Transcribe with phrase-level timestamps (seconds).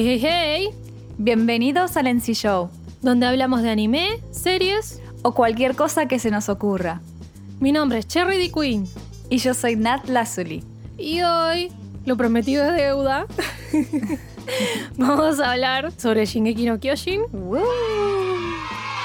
[0.00, 0.68] Hey, hey, hey,
[1.18, 2.70] Bienvenidos al NC Show
[3.02, 5.02] donde hablamos de anime, series.
[5.22, 7.00] o cualquier cosa que se nos ocurra.
[7.58, 8.52] Mi nombre es Cherry D.
[8.52, 8.86] Queen
[9.28, 10.62] Y yo soy Nat Lazuli.
[10.96, 11.72] y hoy,
[12.06, 13.26] lo prometido es deuda,
[14.96, 17.22] vamos a hablar sobre Shingeki no Kyojin.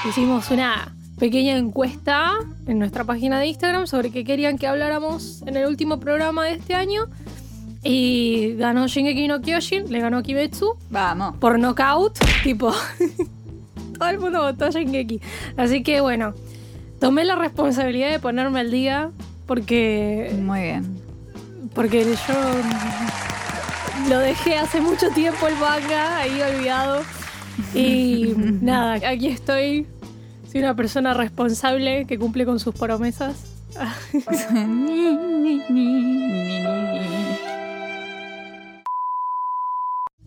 [0.08, 2.34] Hicimos una pequeña encuesta
[2.68, 6.52] en nuestra página de Instagram sobre qué querían que habláramos en el último programa de
[6.52, 7.08] este año.
[7.84, 11.36] Y ganó Shingeki no Kyojin, le ganó Kimetsu Vamos.
[11.36, 12.72] por knockout, tipo.
[13.98, 15.20] todo el mundo votó a Shingeki.
[15.58, 16.32] Así que bueno,
[16.98, 19.10] tomé la responsabilidad de ponerme al día
[19.46, 20.34] porque.
[20.40, 20.98] Muy bien.
[21.74, 22.34] Porque yo
[24.08, 27.02] lo dejé hace mucho tiempo el manga ahí olvidado.
[27.74, 28.32] Y
[28.62, 29.86] nada, aquí estoy.
[30.50, 33.50] Soy una persona responsable que cumple con sus promesas.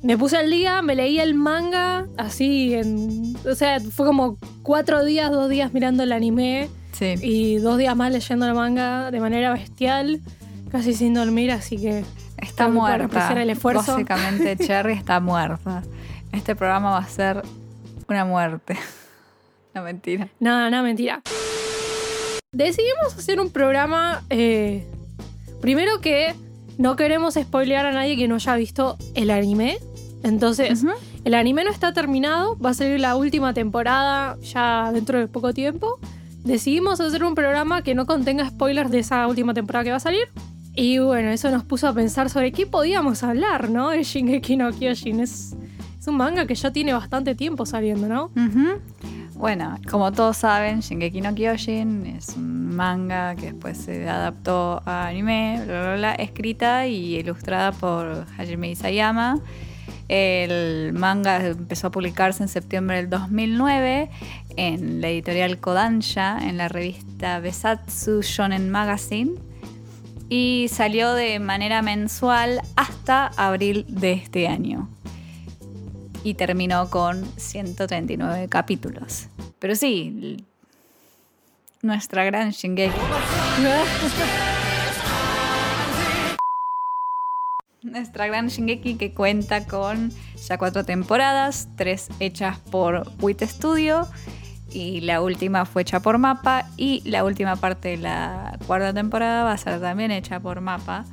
[0.08, 3.36] Me puse al día, me leí el manga así en.
[3.46, 7.16] O sea, fue como cuatro días, dos días mirando el anime Sí.
[7.22, 10.22] y dos días más leyendo el manga de manera bestial,
[10.72, 12.06] casi sin dormir, así que
[12.38, 13.34] Está muerta.
[13.42, 13.92] el esfuerzo.
[13.94, 15.84] Básicamente, Cherry está muerta.
[16.32, 17.44] Este programa va a ser
[18.08, 18.78] una muerte.
[19.76, 20.28] No mentira.
[20.40, 21.22] nada, nada, mentira.
[22.52, 24.88] Decidimos hacer un programa, eh,
[25.62, 26.34] primero que
[26.80, 29.78] no queremos spoilear a nadie que no haya visto el anime,
[30.24, 30.84] entonces
[31.24, 35.54] el anime no está terminado, va a salir la última temporada ya dentro de poco
[35.54, 36.00] tiempo.
[36.44, 40.02] Decidimos hacer un programa que no contenga spoilers de esa última temporada que va a
[40.02, 40.30] salir.
[40.74, 43.90] Y bueno, eso nos puso a pensar sobre qué podíamos hablar, ¿no?
[43.90, 45.20] De Shingeki no Kyojin.
[45.20, 45.56] Es,
[46.00, 48.32] es un manga que ya tiene bastante tiempo saliendo, ¿no?
[49.34, 55.08] Bueno, como todos saben, Shingeki no Kyojin es un manga que después se adaptó a
[55.08, 59.40] anime, bla, bla, bla, escrita y ilustrada por Hajime Isayama.
[60.10, 64.10] El manga empezó a publicarse en septiembre del 2009
[64.56, 69.32] en la editorial Kodansha, en la revista Besatsu Shonen Magazine,
[70.30, 74.90] y salió de manera mensual hasta abril de este año
[76.24, 79.28] y terminó con 139 capítulos.
[79.60, 80.46] Pero sí,
[81.82, 82.98] nuestra gran Shingeki.
[87.98, 90.12] Nuestra gran Shingeki que cuenta con
[90.48, 94.08] ya cuatro temporadas, tres hechas por WIT Studio
[94.70, 99.44] y la última fue hecha por Mapa y la última parte de la cuarta temporada
[99.44, 101.06] va a ser también hecha por Mapa.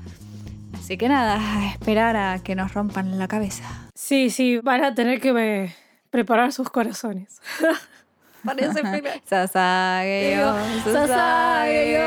[0.74, 3.64] Así que nada, a esperar a que nos rompan la cabeza.
[3.94, 5.74] Sí, sí, van a tener que eh,
[6.10, 7.40] preparar sus corazones.
[8.44, 8.82] Parece.
[9.24, 12.02] Sasageyo, Sasageyo,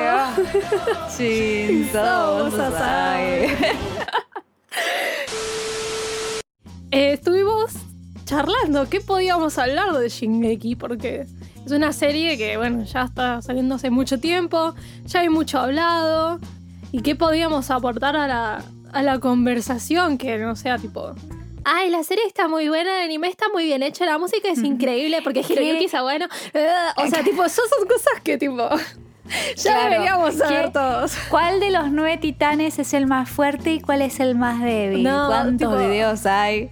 [1.18, 3.97] Shinzo Sasage.
[6.98, 7.74] Eh, estuvimos
[8.26, 11.28] charlando qué podíamos hablar de Shingeki, porque
[11.64, 14.74] es una serie que, bueno, ya está saliendo hace mucho tiempo,
[15.06, 16.40] ya hay mucho hablado,
[16.92, 18.64] y qué podíamos aportar a la,
[18.94, 21.14] a la conversación que no sea tipo.
[21.66, 24.64] Ay, la serie está muy buena, el anime está muy bien hecho, la música es
[24.64, 26.26] increíble porque Hiroyuki está bueno.
[26.56, 28.68] Eh, O sea, tipo, esas son cosas que tipo.
[29.58, 31.14] Ya Claro, deberíamos saber ¿qué- todos.
[31.30, 35.04] ¿Cuál de los nueve titanes es el más fuerte y cuál es el más débil?
[35.04, 36.70] No, ¿Cuántos tipo- videos hay?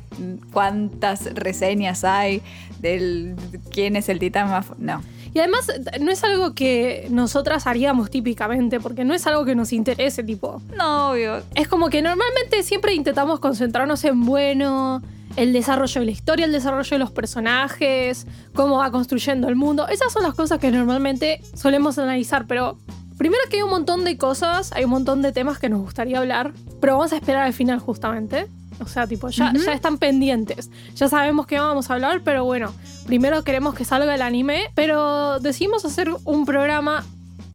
[0.53, 2.41] ¿Cuántas reseñas hay
[2.79, 3.35] del
[3.71, 4.83] quién es el titán más fuerte?
[4.85, 5.01] No.
[5.33, 9.73] Y además no es algo que nosotras haríamos típicamente, porque no es algo que nos
[9.73, 10.61] interese, tipo.
[10.77, 11.43] No, obvio.
[11.55, 15.01] Es como que normalmente siempre intentamos concentrarnos en bueno,
[15.35, 19.87] el desarrollo de la historia, el desarrollo de los personajes, cómo va construyendo el mundo.
[19.87, 22.77] Esas son las cosas que normalmente solemos analizar, pero
[23.17, 26.19] primero que hay un montón de cosas, hay un montón de temas que nos gustaría
[26.19, 28.47] hablar, pero vamos a esperar al final justamente.
[28.81, 30.69] O sea, tipo, ya, ya están pendientes.
[30.95, 32.73] Ya sabemos que vamos a hablar, pero bueno,
[33.05, 37.05] primero queremos que salga el anime, pero decidimos hacer un programa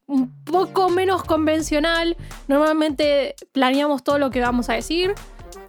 [0.07, 2.17] un poco menos convencional.
[2.49, 5.15] Normalmente planeamos todo lo que vamos a decir.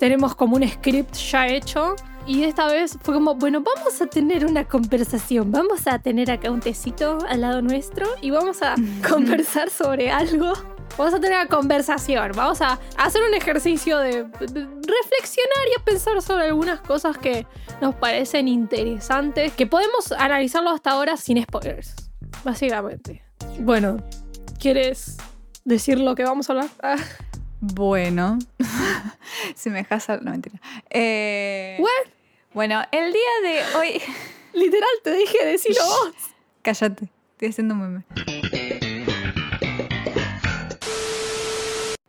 [0.01, 1.95] Tenemos como un script ya hecho.
[2.25, 5.51] Y esta vez fue como, bueno, vamos a tener una conversación.
[5.51, 8.73] Vamos a tener acá un tecito al lado nuestro y vamos a
[9.07, 10.53] conversar sobre algo.
[10.97, 12.31] Vamos a tener una conversación.
[12.35, 17.45] Vamos a hacer un ejercicio de, de reflexionar y a pensar sobre algunas cosas que
[17.79, 19.53] nos parecen interesantes.
[19.53, 21.93] Que podemos analizarlo hasta ahora sin spoilers.
[22.43, 23.23] Básicamente.
[23.59, 23.97] Bueno,
[24.59, 25.17] ¿quieres
[25.63, 26.69] decir lo que vamos a hablar?
[27.61, 28.39] Bueno.
[29.55, 30.09] si me dejas...
[30.21, 30.59] No, mentira.
[30.89, 32.11] Eh, What?
[32.53, 34.01] Bueno, el día de hoy...
[34.53, 36.13] Literal, te dije decirlo vos.
[36.61, 38.05] Cállate, estoy haciendo un meme.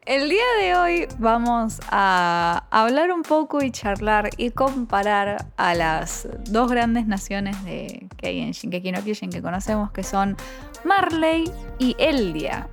[0.05, 6.27] El día de hoy vamos a hablar un poco y charlar y comparar a las
[6.51, 10.37] dos grandes naciones de, que hay en Shinkeki no Kyojin que conocemos, que son
[10.85, 12.69] Marley y Eldia.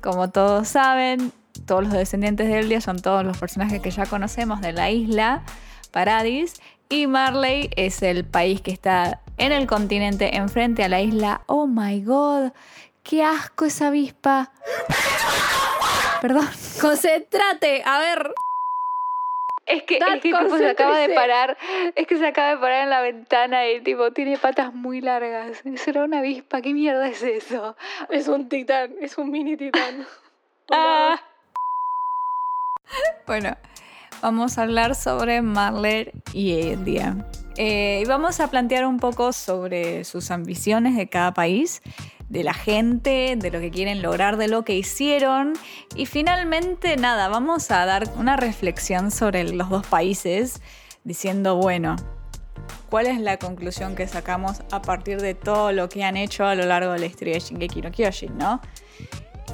[0.00, 1.32] Como todos saben,
[1.66, 5.42] todos los descendientes de Eldia son todos los personajes que ya conocemos de la isla
[5.90, 6.60] Paradis.
[6.88, 11.42] Y Marley es el país que está en el continente enfrente a la isla.
[11.46, 12.52] Oh my god,
[13.02, 14.52] qué asco esa avispa.
[16.20, 16.48] Perdón.
[16.80, 18.34] Concéntrate, a ver.
[19.66, 21.56] Es que, Dad, es que tipo, se acaba de parar,
[21.94, 25.62] es que se acaba de parar en la ventana y tipo tiene patas muy largas.
[25.76, 27.74] Será una avispa, ¿qué mierda es eso?
[28.10, 30.06] Es un titán, es un mini titán.
[30.70, 31.20] Ah.
[33.26, 33.56] Bueno,
[34.22, 37.26] vamos a hablar sobre Marler y Eldia.
[37.56, 41.82] Eh, y vamos a plantear un poco sobre sus ambiciones de cada país,
[42.28, 45.52] de la gente, de lo que quieren lograr, de lo que hicieron.
[45.94, 50.60] Y finalmente, nada, vamos a dar una reflexión sobre los dos países,
[51.04, 51.96] diciendo, bueno,
[52.90, 56.54] ¿cuál es la conclusión que sacamos a partir de todo lo que han hecho a
[56.54, 58.60] lo largo de la historia de Shingeki no Kyojin, no?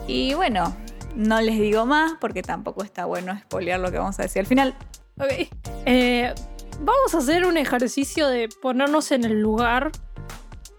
[0.07, 0.75] Y bueno,
[1.15, 4.47] no les digo más porque tampoco está bueno spoilear lo que vamos a decir al
[4.47, 4.75] final.
[5.19, 5.49] Ok.
[5.87, 6.35] Eh,
[6.81, 9.93] vamos a hacer un ejercicio de ponernos en el lugar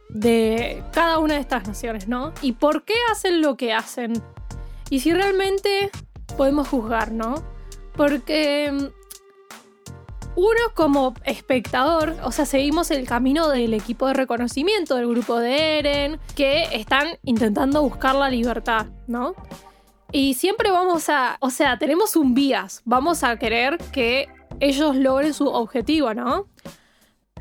[0.10, 2.34] de cada una de estas naciones, ¿no?
[2.42, 4.14] Y por qué hacen lo que hacen.
[4.90, 5.90] Y si realmente
[6.38, 7.36] podemos juzgar, ¿no?
[7.96, 9.02] Porque mm,
[10.36, 15.80] uno como espectador, o sea, seguimos el camino del equipo de reconocimiento del grupo de
[15.80, 19.36] Eren, que están intentando buscar la libertad, ¿no?
[20.12, 24.28] Y siempre vamos a, o sea, tenemos un vías, vamos a querer que
[24.60, 26.48] ellos logren su objetivo, ¿no?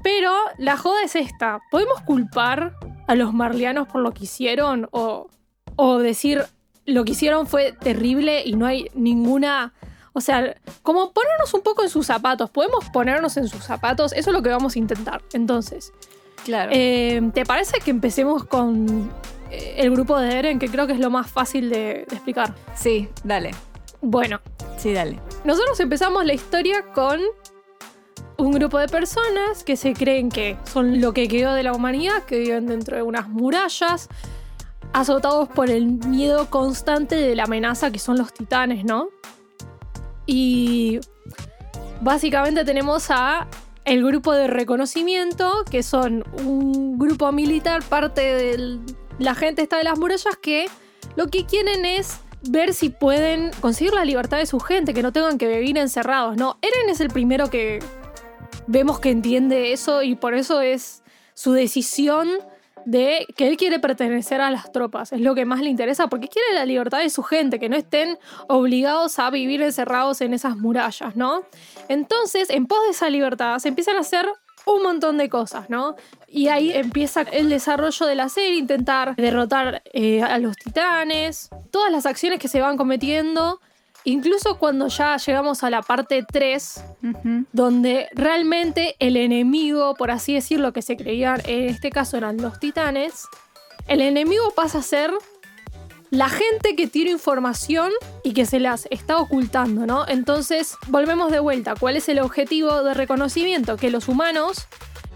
[0.02, 2.74] Pero la joda es esta, ¿podemos culpar
[3.08, 5.28] a los marlianos por lo que hicieron o,
[5.76, 6.44] o decir
[6.86, 9.72] lo que hicieron fue terrible y no hay ninguna...
[10.12, 14.30] O sea, como ponernos un poco en sus zapatos, podemos ponernos en sus zapatos, eso
[14.30, 15.22] es lo que vamos a intentar.
[15.32, 15.92] Entonces,
[16.44, 16.70] Claro.
[16.74, 19.10] eh, ¿te parece que empecemos con
[19.50, 22.54] el grupo de Eren, que creo que es lo más fácil de- de explicar?
[22.74, 23.50] sí, dale.
[24.02, 24.40] Bueno,
[24.78, 25.20] Sí, dale.
[25.44, 27.20] nosotros empezamos la historia con
[28.38, 32.22] un grupo de personas que se creen que son lo que quedó de la humanidad,
[32.24, 34.08] que viven dentro de unas murallas,
[34.94, 39.08] azotados por el miedo constante de la amenaza que son los titanes, ¿no?
[40.26, 41.00] Y
[42.00, 43.46] básicamente tenemos a
[43.84, 48.78] el grupo de reconocimiento, que son un grupo militar, parte de
[49.20, 50.66] la gente está de las murallas, que
[51.14, 55.12] lo que quieren es ver si pueden conseguir la libertad de su gente, que no
[55.12, 56.58] tengan que vivir encerrados, ¿no?
[56.62, 57.80] Eren es el primero que
[58.66, 61.02] vemos que entiende eso y por eso es
[61.34, 62.30] su decisión
[62.86, 66.28] de que él quiere pertenecer a las tropas, es lo que más le interesa, porque
[66.28, 68.18] quiere la libertad de su gente, que no estén
[68.48, 71.42] obligados a vivir encerrados en esas murallas, ¿no?
[71.88, 74.26] Entonces, en pos de esa libertad, se empiezan a hacer
[74.66, 75.96] un montón de cosas, ¿no?
[76.28, 81.90] Y ahí empieza el desarrollo de la serie, intentar derrotar eh, a los titanes, todas
[81.90, 83.60] las acciones que se van cometiendo,
[84.04, 87.44] incluso cuando ya llegamos a la parte 3, Ujú.
[87.52, 92.60] donde realmente el enemigo, por así decirlo, que se creían en este caso eran los
[92.60, 93.26] titanes,
[93.88, 95.10] el enemigo pasa a ser
[96.10, 97.90] la gente que tiene información
[98.24, 100.06] y que se las está ocultando, ¿no?
[100.08, 101.74] Entonces, volvemos de vuelta.
[101.78, 103.76] ¿Cuál es el objetivo de reconocimiento?
[103.76, 104.66] Que los humanos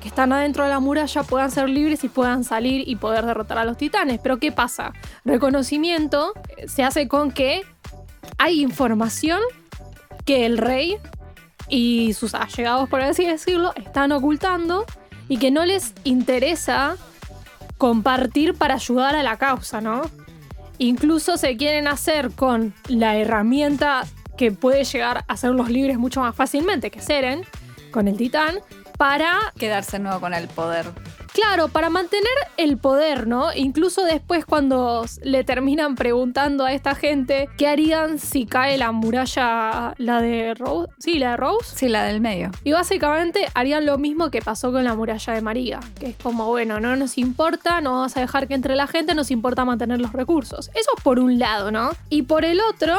[0.00, 3.58] que están adentro de la muralla puedan ser libres y puedan salir y poder derrotar
[3.58, 4.20] a los titanes.
[4.22, 4.92] Pero ¿qué pasa?
[5.24, 7.62] Reconocimiento eh, se hace con que
[8.38, 9.40] hay información
[10.24, 10.98] que el rey
[11.68, 14.84] y sus allegados, por así decirlo, están ocultando
[15.28, 16.96] y que no les interesa
[17.78, 20.02] compartir para ayudar a la causa, ¿no?
[20.78, 24.04] Incluso se quieren hacer con la herramienta
[24.36, 27.42] que puede llegar a hacerlos libres mucho más fácilmente, que Seren,
[27.90, 28.56] con el titán,
[28.98, 30.86] para Quedarse nuevo con el poder.
[31.34, 33.52] Claro, para mantener el poder, ¿no?
[33.52, 39.94] Incluso después cuando le terminan preguntando a esta gente qué harían si cae la muralla,
[39.98, 40.92] la de Rose.
[40.98, 41.74] Sí, la de Rose.
[41.74, 42.52] Sí, la del medio.
[42.62, 46.46] Y básicamente harían lo mismo que pasó con la muralla de María, que es como,
[46.46, 50.00] bueno, no nos importa, no vamos a dejar que entre la gente, nos importa mantener
[50.00, 50.70] los recursos.
[50.72, 51.90] Eso por un lado, ¿no?
[52.10, 52.96] Y por el otro,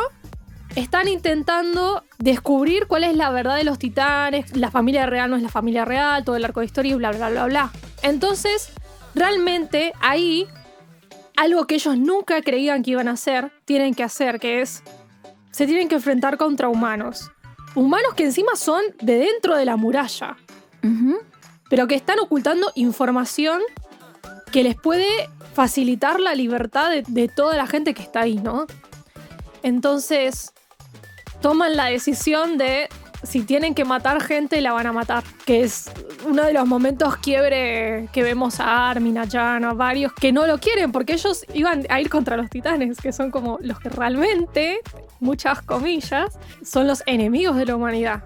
[0.75, 5.41] están intentando descubrir cuál es la verdad de los titanes, la familia real no es
[5.41, 7.71] la familia real, todo el arco de historia y bla, bla, bla, bla.
[8.05, 8.69] Entonces,
[9.15, 10.47] realmente ahí,
[11.35, 14.83] algo que ellos nunca creían que iban a hacer, tienen que hacer, que es,
[15.49, 17.31] se tienen que enfrentar contra humanos.
[17.73, 20.37] Humanos que encima son de dentro de la muralla,
[21.67, 23.59] pero que están ocultando información
[24.51, 25.07] que les puede
[25.55, 28.67] facilitar la libertad de, de toda la gente que está ahí, ¿no?
[29.63, 30.53] Entonces,
[31.41, 32.87] toman la decisión de
[33.23, 35.23] si tienen que matar gente, la van a matar.
[35.45, 35.89] Que es
[36.25, 40.45] uno de los momentos quiebre que vemos a Armin, a Jan, a varios que no
[40.45, 43.89] lo quieren porque ellos iban a ir contra los titanes, que son como los que
[43.89, 44.79] realmente,
[45.19, 48.23] muchas comillas, son los enemigos de la humanidad.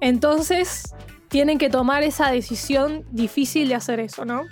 [0.00, 0.94] Entonces,
[1.28, 4.42] tienen que tomar esa decisión difícil de hacer eso, ¿no?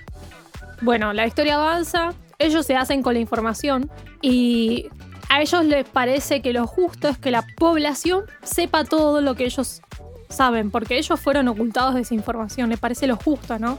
[0.82, 4.88] Bueno, la historia avanza, ellos se hacen con la información y
[5.28, 9.44] a ellos les parece que lo justo es que la población sepa todo lo que
[9.44, 9.82] ellos
[10.28, 13.78] saben, porque ellos fueron ocultados de esa información, les parece lo justo, ¿no?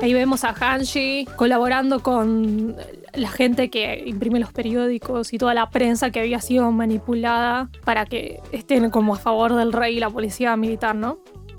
[0.00, 2.76] Ahí vemos a Hanshi colaborando con
[3.14, 8.06] la gente que imprime los periódicos y toda la prensa que había sido manipulada para
[8.06, 11.18] que estén como a favor del rey y la policía militar, ¿no?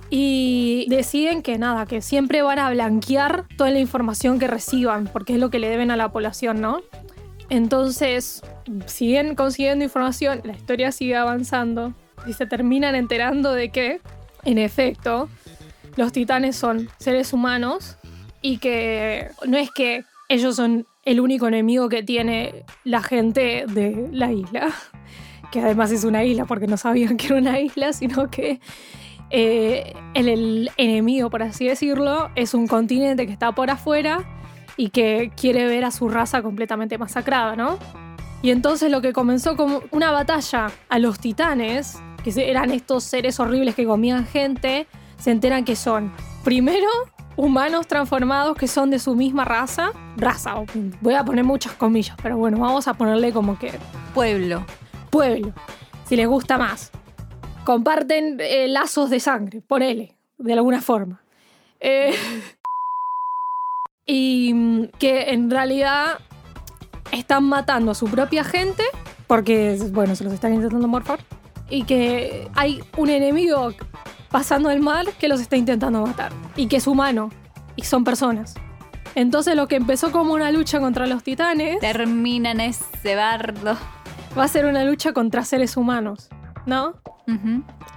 [0.09, 5.33] Y deciden que nada, que siempre van a blanquear toda la información que reciban, porque
[5.33, 6.81] es lo que le deben a la población, ¿no?
[7.49, 8.41] Entonces,
[8.85, 11.93] siguen consiguiendo información, la historia sigue avanzando
[12.27, 14.01] y se terminan enterando de que,
[14.43, 15.29] en efecto,
[15.95, 17.97] los titanes son seres humanos
[18.41, 24.09] y que no es que ellos son el único enemigo que tiene la gente de
[24.11, 24.69] la isla,
[25.51, 28.59] que además es una isla porque no sabían que era una isla, sino que
[29.31, 34.27] eh, el, el enemigo, por así decirlo, es un continente que está por afuera
[34.77, 37.77] y que quiere ver a su raza completamente masacrada, ¿no?
[38.41, 43.39] Y entonces lo que comenzó como una batalla a los titanes, que eran estos seres
[43.39, 46.87] horribles que comían gente, se enteran que son, primero,
[47.35, 49.91] humanos transformados que son de su misma raza.
[50.15, 50.55] Raza,
[51.01, 53.71] voy a poner muchas comillas, pero bueno, vamos a ponerle como que...
[54.13, 54.65] Pueblo.
[55.09, 55.53] Pueblo,
[56.05, 56.91] si les gusta más.
[57.65, 61.21] Comparten eh, lazos de sangre, ponele, de alguna forma.
[61.79, 62.13] Eh,
[64.05, 66.19] y mm, que en realidad
[67.11, 68.83] están matando a su propia gente
[69.27, 71.19] porque, bueno, se los están intentando morfar
[71.69, 73.73] y que hay un enemigo
[74.29, 77.29] pasando el mar que los está intentando matar y que es humano
[77.75, 78.55] y son personas.
[79.15, 83.77] Entonces lo que empezó como una lucha contra los titanes Termina en ese bardo.
[84.37, 86.29] va a ser una lucha contra seres humanos,
[86.65, 87.01] ¿no?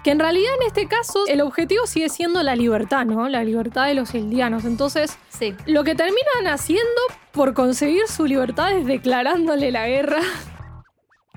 [0.04, 3.28] Que en realidad en este caso el objetivo sigue siendo la libertad, ¿no?
[3.28, 4.64] La libertad de los eldianos.
[4.66, 5.54] Entonces Sí.
[5.66, 7.00] Lo que terminan haciendo
[7.32, 10.20] por conseguir su libertad es declarándole la guerra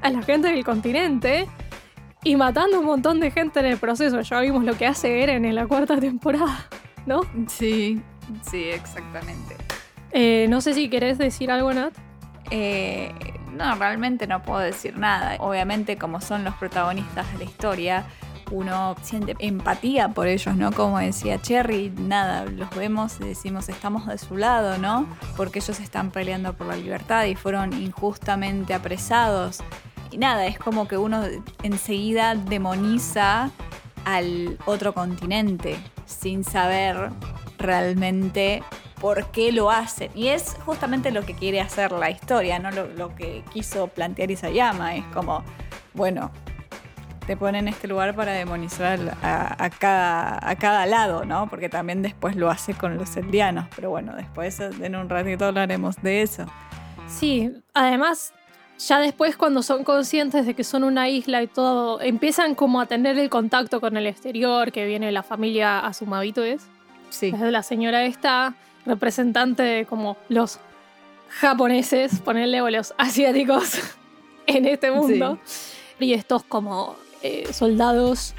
[0.01, 1.47] a la gente del continente
[2.23, 4.19] y matando un montón de gente en el proceso.
[4.21, 6.67] Ya vimos lo que hace Eren en la cuarta temporada,
[7.05, 7.21] ¿no?
[7.47, 8.01] Sí,
[8.41, 9.55] sí, exactamente.
[10.11, 11.93] Eh, no sé si querés decir algo, Nat.
[12.51, 13.11] Eh,
[13.55, 15.37] no, realmente no puedo decir nada.
[15.39, 18.05] Obviamente, como son los protagonistas de la historia,
[18.51, 20.71] uno siente empatía por ellos, ¿no?
[20.71, 25.07] Como decía Cherry, nada, los vemos y decimos estamos de su lado, ¿no?
[25.35, 29.63] Porque ellos están peleando por la libertad y fueron injustamente apresados.
[30.11, 31.23] Y nada, es como que uno
[31.63, 33.49] enseguida demoniza
[34.05, 37.09] al otro continente sin saber
[37.57, 38.63] realmente
[39.05, 40.09] por qué lo hacen.
[40.15, 44.31] Y es justamente lo que quiere hacer la historia, no lo, lo que quiso plantear
[44.31, 44.95] Isayama.
[44.95, 45.43] Es como,
[45.93, 46.31] bueno,
[47.27, 51.47] te pone en este lugar para demonizar a, a cada, a cada lado, ¿no?
[51.51, 53.67] Porque también después lo hace con los eldianos.
[53.75, 56.47] Pero bueno, después en un ratito hablaremos de eso.
[57.07, 58.33] Sí, además,
[58.79, 62.87] ya después cuando son conscientes de que son una isla y todo, empiezan como a
[62.87, 66.65] tener el contacto con el exterior, que viene la familia Asumabito, ¿es?
[67.11, 67.31] Sí.
[67.31, 68.55] La señora esta,
[68.85, 70.59] representante de como los
[71.29, 73.79] japoneses, ponerle o los asiáticos
[74.47, 75.39] en este mundo.
[75.99, 78.35] Y estos como eh, soldados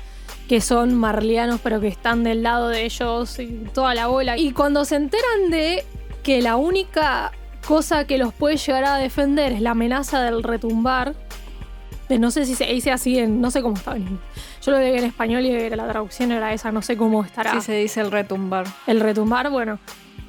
[0.49, 4.37] que son marlianos pero que están del lado de ellos y toda la bola.
[4.39, 5.85] Y cuando se enteran de
[6.23, 7.33] que la única
[7.67, 11.15] cosa que los puede llegar a defender es la amenaza del retumbar,
[12.09, 14.97] de no sé si se dice así, en, no sé cómo está Yo lo leí
[14.97, 17.53] en español y la traducción era esa, no sé cómo estará.
[17.53, 18.67] Sí se dice el retumbar.
[18.87, 19.81] El retumbar, bueno.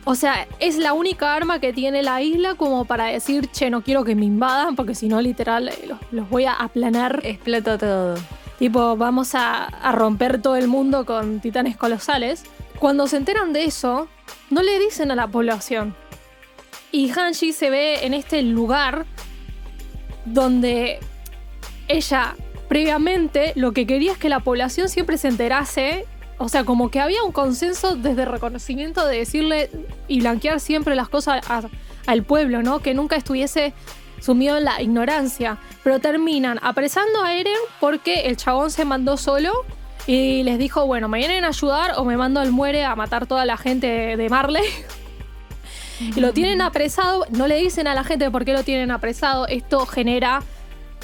[0.10, 3.82] O sea, es la única arma que tiene la isla como para decir, che, no
[3.82, 7.20] quiero que me invadan, porque si no, literal, eh, los, los voy a aplanar.
[7.24, 8.16] Explotó todo.
[8.58, 12.46] Tipo, vamos a, a romper todo el mundo con titanes colosales.
[12.80, 14.08] Cuando se enteran de eso,
[14.50, 15.94] no le dicen a la población.
[16.94, 19.06] Y Hanshi se ve en este lugar
[20.24, 21.02] donde
[21.90, 22.38] ella
[22.70, 26.06] previamente lo que quería es que la población siempre se enterase.
[26.39, 29.70] O sea, como que había un consenso desde reconocimiento de decirle
[30.08, 31.41] y blanquear siempre las cosas
[32.06, 32.79] al pueblo, ¿no?
[32.79, 33.74] Que nunca estuviese
[34.20, 35.58] sumido en la ignorancia.
[35.84, 39.51] Pero terminan apresando a Eren porque el chabón se mandó solo
[40.06, 43.25] y les dijo, bueno, me vienen a ayudar o me mando al muere a matar
[43.25, 44.63] toda la gente de, de Marley.
[46.00, 49.48] y lo tienen apresado, no le dicen a la gente por qué lo tienen apresado.
[49.48, 50.44] Esto genera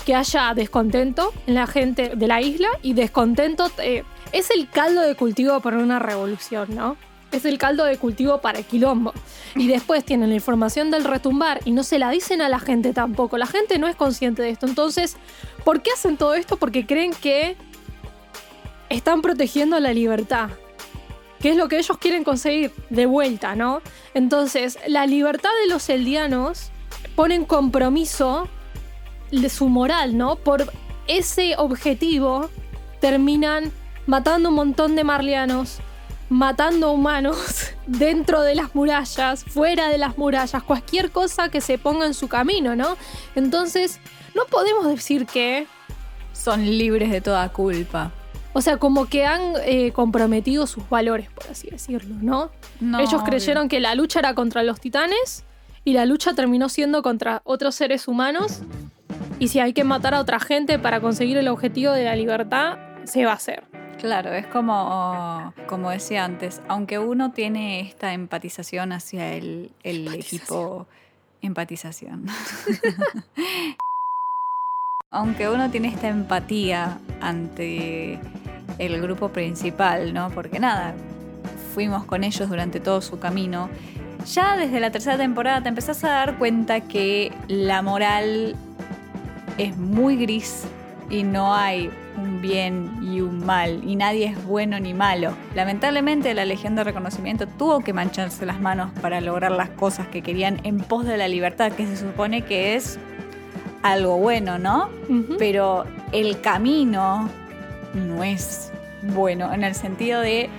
[0.06, 5.02] que haya descontento en la gente de la isla y descontento eh, es el caldo
[5.02, 6.98] de cultivo para una revolución, ¿no?
[7.32, 9.14] Es el caldo de cultivo para el quilombo.
[9.56, 12.94] Y después tienen la información del retumbar y no se la dicen a la gente
[12.94, 13.38] tampoco.
[13.38, 14.66] La gente no es consciente de esto.
[14.66, 15.18] Entonces,
[15.64, 16.58] ¿por qué hacen todo esto?
[16.58, 17.56] Porque creen que
[18.90, 20.50] están protegiendo la libertad.
[21.40, 23.82] Que es lo que ellos quieren conseguir de vuelta, ¿no?
[24.14, 26.72] Entonces, la libertad de los eldianos
[27.16, 28.48] pone compromiso
[29.32, 30.38] de su moral, ¿no?
[30.38, 30.72] Por
[31.08, 32.50] ese objetivo
[33.00, 33.72] terminan
[34.06, 35.80] matando un montón de marlianos,
[36.30, 42.06] matando humanos dentro de las murallas, fuera de las murallas, cualquier cosa que se ponga
[42.06, 42.98] en su camino, ¿no?
[43.36, 44.00] Entonces,
[44.36, 45.68] no podemos decir que...
[46.34, 48.12] Son libres de toda culpa.
[48.54, 52.52] O sea, como que han eh, comprometido sus valores, por así decirlo, ¿no?
[53.00, 55.44] Ellos creyeron que la lucha era contra los titanes
[55.84, 58.62] y la lucha terminó siendo contra otros seres humanos.
[59.40, 62.78] Y si hay que matar a otra gente para conseguir el objetivo de la libertad,
[63.06, 63.73] se va a hacer.
[64.00, 70.88] Claro, es como, como decía antes, aunque uno tiene esta empatización hacia el, el equipo,
[71.42, 72.26] empatización.
[75.12, 78.20] aunque uno tiene esta empatía ante
[78.80, 80.32] el grupo principal, ¿no?
[80.32, 80.96] Porque nada,
[81.74, 83.70] fuimos con ellos durante todo su camino.
[84.26, 88.56] Ya desde la tercera temporada te empezás a dar cuenta que la moral
[89.58, 90.66] es muy gris
[91.10, 95.34] y no hay un bien y un mal, y nadie es bueno ni malo.
[95.56, 100.22] Lamentablemente la Legión de Reconocimiento tuvo que mancharse las manos para lograr las cosas que
[100.22, 103.00] querían en pos de la libertad, que se supone que es
[103.82, 104.90] algo bueno, ¿no?
[105.38, 107.30] Pero el camino
[107.94, 110.50] no es bueno, en el sentido de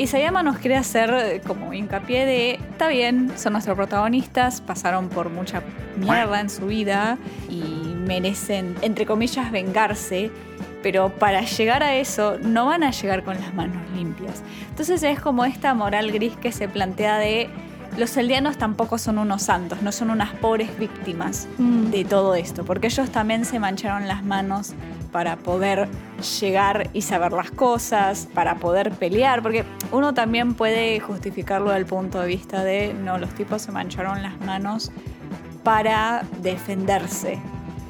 [0.00, 5.28] Isayama nos quiere hacer eh, como hincapié de, está bien, son nuestros protagonistas, pasaron por
[5.28, 5.62] mucha
[5.98, 7.18] mierda en su vida
[7.50, 7.79] y
[8.10, 10.32] merecen, entre comillas, vengarse,
[10.82, 14.42] pero para llegar a eso no van a llegar con las manos limpias.
[14.68, 17.48] Entonces es como esta moral gris que se plantea de
[17.96, 21.90] los eldianos tampoco son unos santos, no son unas pobres víctimas mm.
[21.90, 24.74] de todo esto, porque ellos también se mancharon las manos
[25.12, 25.88] para poder
[26.40, 31.86] llegar y saber las cosas, para poder pelear, porque uno también puede justificarlo desde el
[31.86, 34.90] punto de vista de, no, los tipos se mancharon las manos
[35.62, 37.38] para defenderse.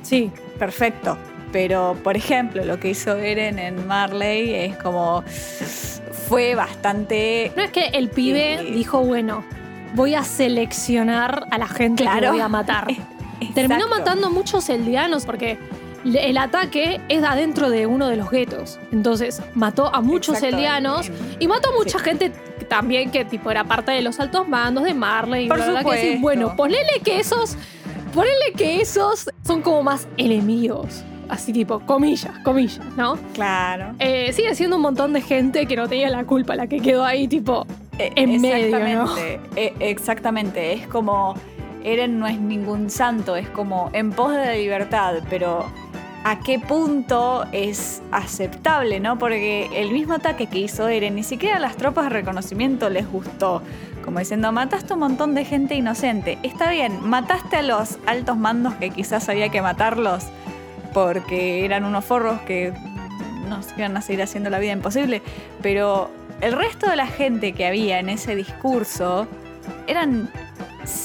[0.02, 0.30] Sí.
[0.58, 1.16] Perfecto.
[1.52, 5.22] Pero, por ejemplo, lo que hizo Eren en Marley es como.
[6.28, 7.52] fue bastante.
[7.56, 9.44] No es que el pibe eh, dijo, bueno,
[9.94, 12.86] voy a seleccionar a la gente que voy a matar.
[13.54, 15.58] Terminó matando muchos eldianos porque
[16.04, 18.78] el ataque es adentro de uno de los guetos.
[18.92, 22.32] Entonces mató a muchos eldianos y mató a mucha gente
[22.68, 25.46] también que tipo era parte de los altos mandos de Marley.
[25.46, 27.56] Y Por bla, que bueno, ponele que esos,
[28.12, 31.04] ponele que esos son como más enemigos.
[31.28, 33.16] Así tipo, comillas, comillas, ¿no?
[33.34, 33.94] Claro.
[34.00, 37.04] Eh, sigue siendo un montón de gente que no tenía la culpa, la que quedó
[37.04, 37.66] ahí tipo
[38.00, 39.16] e, en medio, ¿no?
[39.54, 41.34] E, exactamente, es como
[41.84, 45.66] Eren no es ningún santo, es como en pos de la libertad, pero
[46.24, 49.18] a qué punto es aceptable, ¿no?
[49.18, 53.10] Porque el mismo ataque que hizo Eren, ni siquiera a las tropas de reconocimiento les
[53.10, 53.62] gustó.
[54.04, 56.38] Como diciendo, mataste un montón de gente inocente.
[56.42, 60.24] Está bien, mataste a los altos mandos que quizás había que matarlos
[60.92, 62.72] porque eran unos forros que
[63.48, 65.22] nos iban a seguir haciendo la vida imposible.
[65.62, 66.10] Pero
[66.40, 69.26] el resto de la gente que había en ese discurso
[69.86, 70.30] eran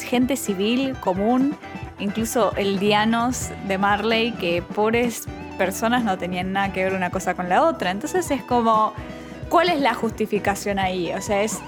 [0.08, 1.55] gente civil, común,
[1.99, 5.27] incluso el Dianos de Marley, que pobres
[5.58, 7.91] personas no tenían nada que ver una cosa con la otra.
[7.91, 8.93] Entonces es como,
[9.49, 11.12] ¿cuál es la justificación ahí?
[11.13, 11.60] O sea, es,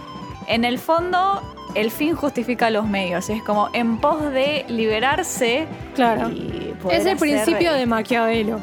[0.47, 1.41] en el fondo,
[1.75, 3.29] el fin justifica los medios.
[3.29, 5.67] Es como en pos de liberarse.
[5.95, 6.31] Claro.
[6.89, 8.59] es el principio de Maquiavelo.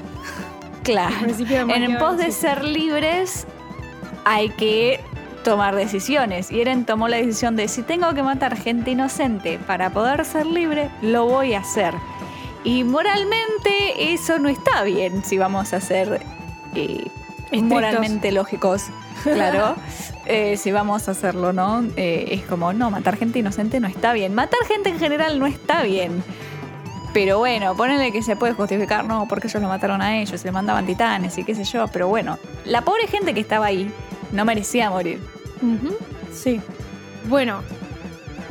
[0.82, 1.14] Claro.
[1.48, 3.46] en pos de ser libres
[4.26, 5.00] hay que
[5.44, 6.50] tomar decisiones.
[6.50, 10.46] Y Eren tomó la decisión de si tengo que matar gente inocente para poder ser
[10.46, 11.94] libre, lo voy a hacer.
[12.64, 16.22] Y moralmente eso no está bien si vamos a ser
[16.74, 17.04] eh,
[17.62, 18.84] moralmente lógicos.
[19.22, 19.74] Claro,
[20.26, 21.82] eh, si vamos a hacerlo, ¿no?
[21.96, 24.34] Eh, es como, no, matar gente inocente no está bien.
[24.34, 26.22] Matar gente en general no está bien.
[27.14, 30.48] Pero bueno, ponele que se puede justificar, no, porque ellos lo mataron a ellos, se
[30.48, 31.86] le mandaban titanes y qué sé yo.
[31.88, 33.90] Pero bueno, la pobre gente que estaba ahí
[34.32, 35.20] no merecía morir.
[36.32, 36.60] Sí.
[37.28, 37.62] Bueno,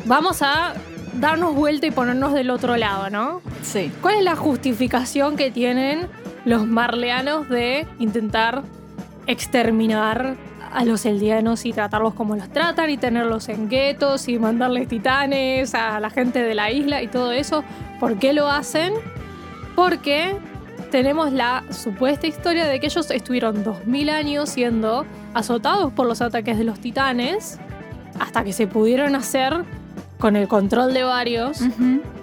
[0.05, 0.73] vamos a
[1.19, 3.41] darnos vuelta y ponernos del otro lado, ¿no?
[3.61, 3.91] Sí.
[4.01, 6.07] ¿Cuál es la justificación que tienen
[6.45, 8.63] los marleanos de intentar
[9.27, 10.35] exterminar
[10.73, 15.75] a los eldianos y tratarlos como los tratan y tenerlos en guetos y mandarles titanes
[15.75, 17.63] a la gente de la isla y todo eso?
[17.99, 18.93] ¿Por qué lo hacen?
[19.75, 20.35] Porque
[20.91, 26.57] tenemos la supuesta historia de que ellos estuvieron 2000 años siendo azotados por los ataques
[26.57, 27.59] de los titanes
[28.19, 29.63] hasta que se pudieron hacer
[30.19, 31.59] con el control de varios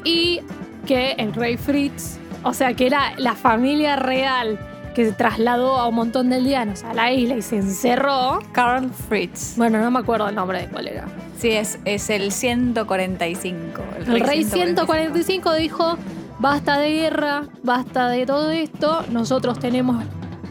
[0.04, 0.40] y
[0.86, 4.58] que el rey Fritz, o sea, que era la familia real
[4.94, 8.40] que se trasladó a un montón de aldeanos a la isla y se encerró.
[8.53, 9.57] Carl Fritz.
[9.57, 11.07] Bueno, no me acuerdo el nombre de cuál era.
[11.38, 13.83] Sí, es, es el 145.
[14.07, 15.96] El rey 145 dijo,
[16.38, 20.05] basta de guerra, basta de todo esto, nosotros tenemos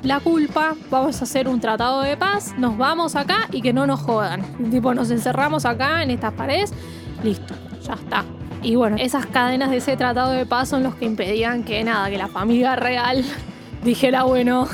[0.04, 3.86] la culpa, vamos a hacer un tratado de paz, nos vamos acá y que no
[3.86, 4.42] nos jodan.
[4.72, 6.74] Tipo, nos encerramos acá en estas paredes,
[7.24, 8.26] listo, ya está.
[8.62, 12.10] Y bueno, esas cadenas de ese tratado de paz son los que impedían que nada,
[12.10, 13.24] que la familia real
[13.84, 14.68] dijera, bueno,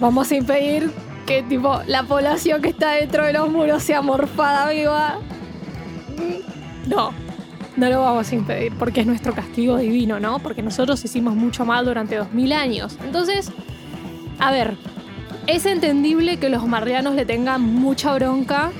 [0.00, 0.90] vamos a impedir
[1.26, 5.18] que tipo la población que está dentro de los muros sea morfada viva.
[6.86, 7.12] No,
[7.76, 10.38] no lo vamos a impedir porque es nuestro castigo divino, ¿no?
[10.38, 12.98] Porque nosotros hicimos mucho mal durante dos mil años.
[13.04, 13.52] Entonces,
[14.38, 14.76] a ver,
[15.46, 18.70] es entendible que los mardianos le tengan mucha bronca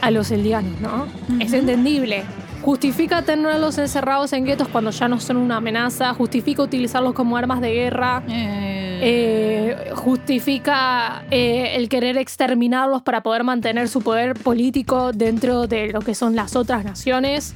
[0.00, 1.06] a los eldianos, ¿no?
[1.40, 2.24] Es entendible.
[2.64, 7.60] Justifica tenerlos encerrados en guetos cuando ya no son una amenaza, justifica utilizarlos como armas
[7.60, 15.66] de guerra, eh, justifica eh, el querer exterminarlos para poder mantener su poder político dentro
[15.66, 17.54] de lo que son las otras naciones.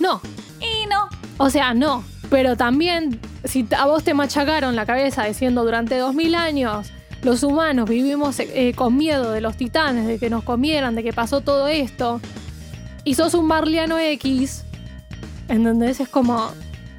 [0.00, 0.20] No,
[0.58, 1.08] y no.
[1.36, 2.02] o sea, no.
[2.28, 7.88] Pero también, si a vos te machacaron la cabeza diciendo durante 2000 años los humanos
[7.88, 11.68] vivimos eh, con miedo de los titanes, de que nos comieran, de que pasó todo
[11.68, 12.20] esto,
[13.04, 14.64] y sos un Marliano X,
[15.48, 16.00] ¿entendés?
[16.00, 16.50] Es como.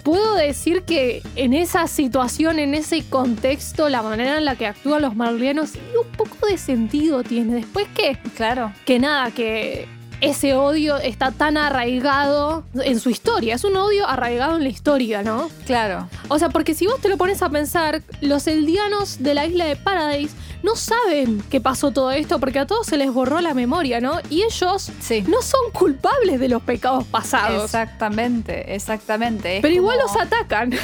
[0.04, 5.04] Puedo decir que en esa situación, en ese contexto, la manera en la que actúan
[5.04, 7.54] los marlianos, un poco de sentido tiene.
[7.54, 8.74] Después que Claro.
[8.84, 9.88] que nada, que
[10.22, 13.56] ese odio está tan arraigado en su historia.
[13.56, 15.50] Es un odio arraigado en la historia, ¿no?
[15.66, 16.08] Claro.
[16.30, 19.66] O sea, porque si vos te lo pones a pensar, los eldianos de la isla
[19.66, 23.54] de Paradise no saben que pasó todo esto porque a todos se les borró la
[23.56, 24.20] memoria, ¿no?
[24.30, 25.24] Y ellos Sí.
[25.28, 27.66] no son culpables de los pecados pasados.
[27.66, 29.56] Exactamente, exactamente.
[29.58, 30.72] Es Pero igual los atacan.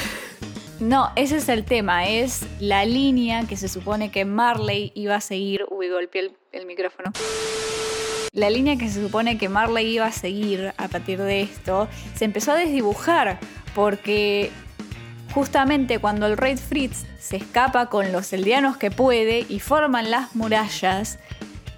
[0.80, 2.06] No, ese es el tema.
[2.08, 5.64] Es la línea que se supone que Marley iba a seguir.
[5.72, 7.10] Uy, golpeé el, el micrófono.
[8.32, 12.24] La línea que se supone que Marley iba a seguir a partir de esto se
[12.24, 13.38] empezó a desdibujar
[13.74, 14.50] porque
[15.34, 20.34] justamente cuando el rey Fritz se escapa con los eldianos que puede y forman las
[20.34, 21.18] murallas,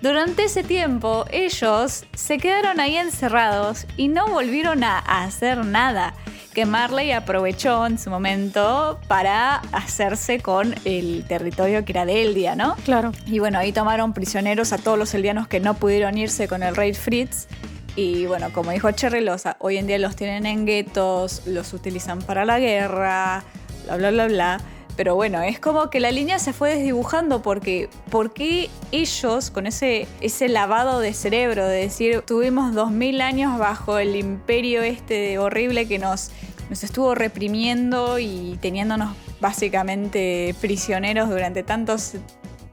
[0.00, 6.14] durante ese tiempo ellos se quedaron ahí encerrados y no volvieron a a hacer nada.
[6.54, 12.56] Que Marley aprovechó en su momento para hacerse con el territorio que era de Eldia,
[12.56, 12.74] ¿no?
[12.84, 13.12] Claro.
[13.26, 16.74] Y bueno, ahí tomaron prisioneros a todos los eldianos que no pudieron irse con el
[16.74, 17.46] rey Fritz.
[17.94, 22.20] Y bueno, como dijo Cherry, los, hoy en día los tienen en guetos, los utilizan
[22.20, 23.44] para la guerra,
[23.84, 24.60] bla, bla, bla, bla.
[25.00, 29.66] Pero bueno, es como que la línea se fue desdibujando porque ¿por qué ellos con
[29.66, 35.88] ese, ese lavado de cerebro de decir tuvimos 2000 años bajo el imperio este horrible
[35.88, 36.32] que nos,
[36.68, 42.16] nos estuvo reprimiendo y teniéndonos básicamente prisioneros durante tantos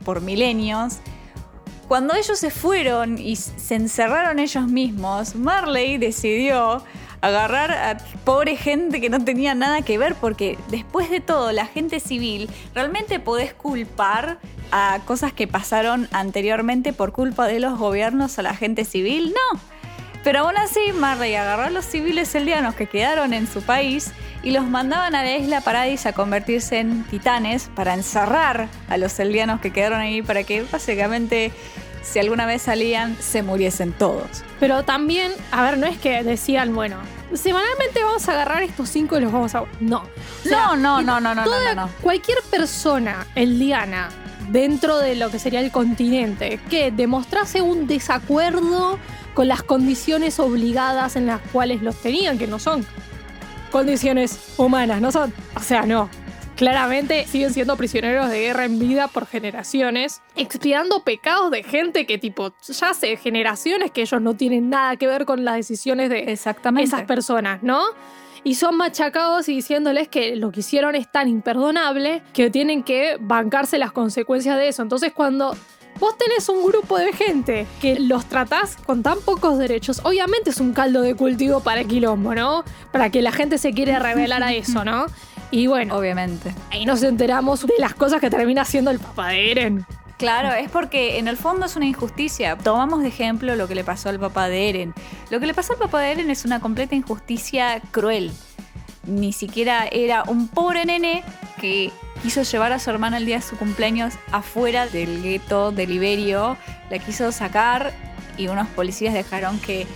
[0.03, 0.97] por milenios?
[1.87, 6.83] Cuando ellos se fueron y se encerraron ellos mismos, Marley decidió
[7.21, 11.65] agarrar a pobre gente que no tenía nada que ver, porque después de todo, la
[11.65, 14.39] gente civil, ¿realmente podés culpar
[14.71, 19.33] a cosas que pasaron anteriormente por culpa de los gobiernos a la gente civil?
[19.33, 19.59] No.
[20.23, 24.11] Pero aún así, Marley agarró a los civiles eldianos que quedaron en su país
[24.43, 29.17] y los mandaban a la isla Paradis a convertirse en titanes para encerrar a los
[29.19, 31.51] eldianos que quedaron ahí para que básicamente,
[32.09, 34.43] si alguna vez salían, se muriesen todos.
[34.59, 36.97] Pero también, a ver, no es que decían, bueno,
[37.33, 39.63] semanalmente vamos a agarrar estos cinco y los vamos a.
[39.79, 39.97] No.
[40.45, 41.91] O sea, no, no, no, no, no, toda- no, no.
[42.01, 44.09] Cualquier persona eldiana
[44.49, 48.97] dentro de lo que sería el continente que demostrase un desacuerdo
[49.33, 52.85] con las condiciones obligadas en las cuales los tenían, que no son
[53.71, 55.33] condiciones humanas, no son.
[55.55, 56.09] O sea, no.
[56.57, 62.17] Claramente siguen siendo prisioneros de guerra en vida por generaciones, expiando pecados de gente que
[62.17, 66.31] tipo, ya hace generaciones que ellos no tienen nada que ver con las decisiones de
[66.31, 66.87] Exactamente.
[66.87, 67.83] esas personas, ¿no?
[68.43, 73.17] Y son machacados y diciéndoles que lo que hicieron es tan imperdonable que tienen que
[73.19, 74.81] bancarse las consecuencias de eso.
[74.81, 75.55] Entonces cuando
[75.99, 80.59] vos tenés un grupo de gente que los tratás con tan pocos derechos, obviamente es
[80.59, 82.63] un caldo de cultivo para el quilombo, ¿no?
[82.91, 85.05] Para que la gente se quiere revelar a eso, ¿no?
[85.51, 86.53] Y bueno, Obviamente.
[86.71, 89.85] ahí nos enteramos de las cosas que termina haciendo el papá de Eren.
[90.17, 92.57] Claro, es porque en el fondo es una injusticia.
[92.57, 94.93] Tomamos de ejemplo lo que le pasó al papá de Eren.
[95.29, 98.31] Lo que le pasó al papá de Eren es una completa injusticia cruel.
[99.05, 101.23] Ni siquiera era un pobre nene
[101.61, 101.91] que
[102.23, 106.57] quiso llevar a su hermana el día de su cumpleaños afuera del gueto de Liberio,
[106.89, 107.93] la quiso sacar
[108.37, 109.87] y unos policías dejaron que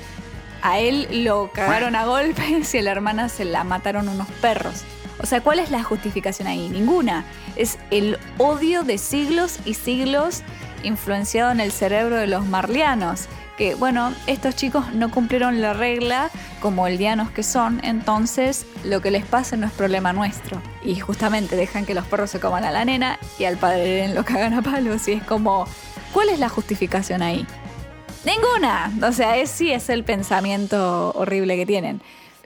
[0.62, 4.84] a él lo cagaron a golpes y a la hermana se la mataron unos perros.
[5.22, 6.70] O sea, ¿cuál es la justificación ahí?
[6.70, 7.26] Ninguna.
[7.56, 10.42] Es el odio de siglos y siglos
[10.84, 13.28] influenciado en el cerebro de los marlianos.
[13.58, 19.12] Que bueno, estos chicos no cumplieron la regla como eldianos que son, entonces lo que
[19.12, 20.60] les pasa no es problema nuestro.
[20.84, 24.26] Y justamente dejan que los perros se coman a la nena y al padre lo
[24.26, 25.08] cagan a palos.
[25.08, 25.68] Y es como,
[26.14, 27.46] ¿cuál es la justificación ahí?
[28.26, 28.92] Ninguna.
[29.08, 32.02] O sea, es, sí es el pensamiento horrible que tienen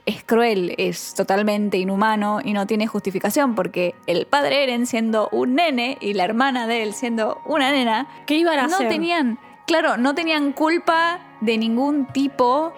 [0.06, 5.56] es cruel, es totalmente inhumano y no tiene justificación porque el padre Eren siendo un
[5.56, 8.88] nene y la hermana de él siendo una nena, ¿qué iban a no hacer?
[8.88, 12.72] tenían, claro, no tenían culpa de ningún tipo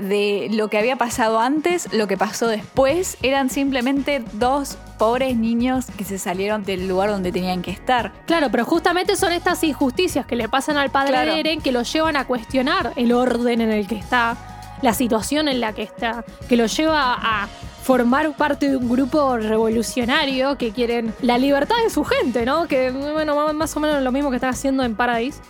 [0.00, 5.86] de lo que había pasado antes, lo que pasó después, eran simplemente dos pobres niños
[5.96, 8.12] que se salieron del lugar donde tenían que estar.
[8.26, 11.32] Claro, pero justamente son estas injusticias que le pasan al padre Claro.
[11.32, 15.60] Eren que lo llevan a cuestionar el orden en el que está, la situación en
[15.60, 17.48] la que está, que lo lleva a
[17.82, 22.66] formar parte de un grupo revolucionario que quieren la libertad de su gente, ¿no?
[22.68, 25.40] Que, bueno, más o menos lo mismo que están haciendo en Paradise,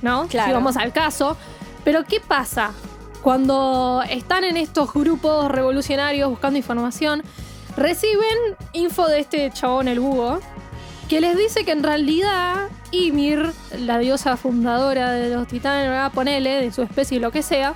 [0.00, 0.26] ¿no?
[0.28, 0.48] Claro.
[0.48, 1.36] Si vamos al caso.
[1.84, 2.72] Pero, ¿qué pasa?
[3.22, 7.22] Cuando están en estos grupos revolucionarios buscando información,
[7.76, 10.40] reciben info de este chabón, el búho,
[11.08, 16.72] que les dice que en realidad Ymir, la diosa fundadora de los titanes, ponele, de
[16.72, 17.74] su especie, lo que sea,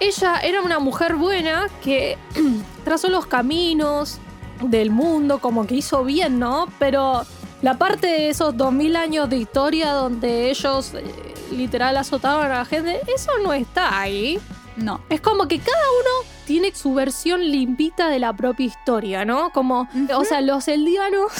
[0.00, 2.18] ella era una mujer buena que
[2.84, 4.18] trazó los caminos
[4.60, 6.68] del mundo, como que hizo bien, ¿no?
[6.78, 7.24] Pero
[7.62, 11.02] la parte de esos 2000 años de historia donde ellos eh,
[11.50, 14.38] literal azotaban a la gente, eso no está ahí.
[14.76, 15.00] No.
[15.08, 19.50] Es como que cada uno tiene su versión limpita de la propia historia, ¿no?
[19.50, 21.32] Como, o sea, los eldianos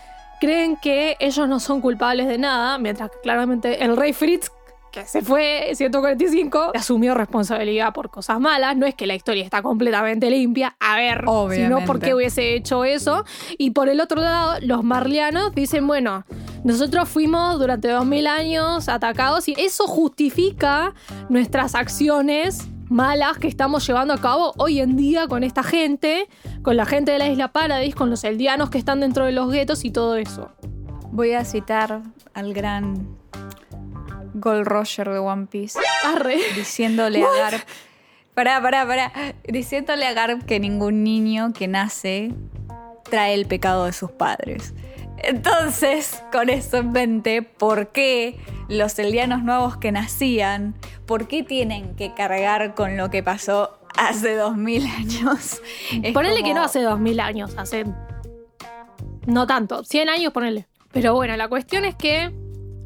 [0.40, 4.52] creen que ellos no son culpables de nada, mientras que claramente el rey Fritz,
[4.92, 8.76] que se fue 145, asumió responsabilidad por cosas malas.
[8.76, 11.86] No es que la historia está completamente limpia, a ver, Obviamente.
[11.86, 13.24] ¿por qué hubiese hecho eso?
[13.58, 16.24] Y por el otro lado, los marlianos dicen, bueno,
[16.62, 20.94] nosotros fuimos durante 2000 años atacados y eso justifica
[21.28, 26.28] nuestras acciones malas que estamos llevando a cabo hoy en día con esta gente,
[26.62, 29.50] con la gente de la isla Paradis, con los eldianos que están dentro de los
[29.50, 30.50] guetos y todo eso.
[31.10, 32.02] Voy a citar
[32.34, 33.16] al gran
[34.42, 36.36] Gold Roger de One Piece Arre.
[36.54, 37.62] diciéndole a Garp.
[38.34, 39.12] Pará, pará, pará.
[39.48, 42.32] Diciéndole a Garp que ningún niño que nace
[43.04, 44.74] trae el pecado de sus padres.
[45.18, 50.74] Entonces, con eso en mente, ¿por qué los eldianos nuevos que nacían,
[51.06, 55.60] por qué tienen que cargar con lo que pasó hace dos mil años?
[56.02, 57.84] Es Ponele como- que no hace 2000 años, hace.
[59.26, 60.66] No tanto, 100 años, ponele.
[60.90, 62.32] Pero bueno, la cuestión es que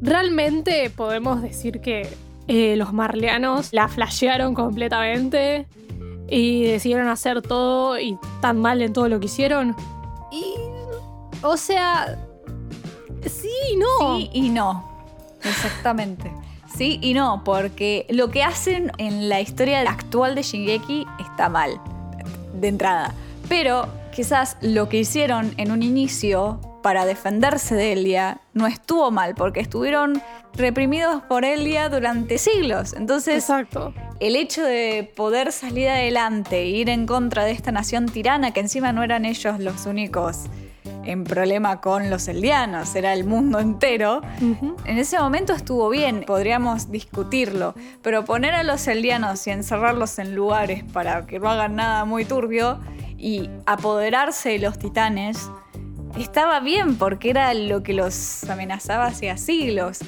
[0.01, 2.07] realmente podemos decir que
[2.47, 5.67] eh, los marleanos la flashearon completamente
[6.29, 9.75] y decidieron hacer todo y tan mal en todo lo que hicieron.
[10.31, 10.43] Y.
[11.41, 12.17] O sea.
[13.25, 14.17] Sí, no.
[14.17, 14.87] Sí y no.
[15.43, 16.31] Exactamente.
[16.75, 21.79] Sí y no, porque lo que hacen en la historia actual de Shingeki está mal,
[22.53, 23.13] de entrada.
[23.49, 29.35] Pero quizás lo que hicieron en un inicio para defenderse de Elia no estuvo mal,
[29.35, 30.21] porque estuvieron
[30.53, 32.93] reprimidos por Elia durante siglos.
[32.93, 33.93] Entonces, Exacto.
[34.21, 38.61] el hecho de poder salir adelante e ir en contra de esta nación tirana, que
[38.61, 40.45] encima no eran ellos los únicos
[41.03, 46.89] en problema con los eldianos, era el mundo entero, en ese momento estuvo bien, podríamos
[46.89, 52.05] discutirlo, pero poner a los eldianos y encerrarlos en lugares para que no hagan nada
[52.05, 52.79] muy turbio
[53.17, 55.49] y apoderarse de los titanes,
[56.23, 59.99] estaba bien porque era lo que los amenazaba hacía siglos.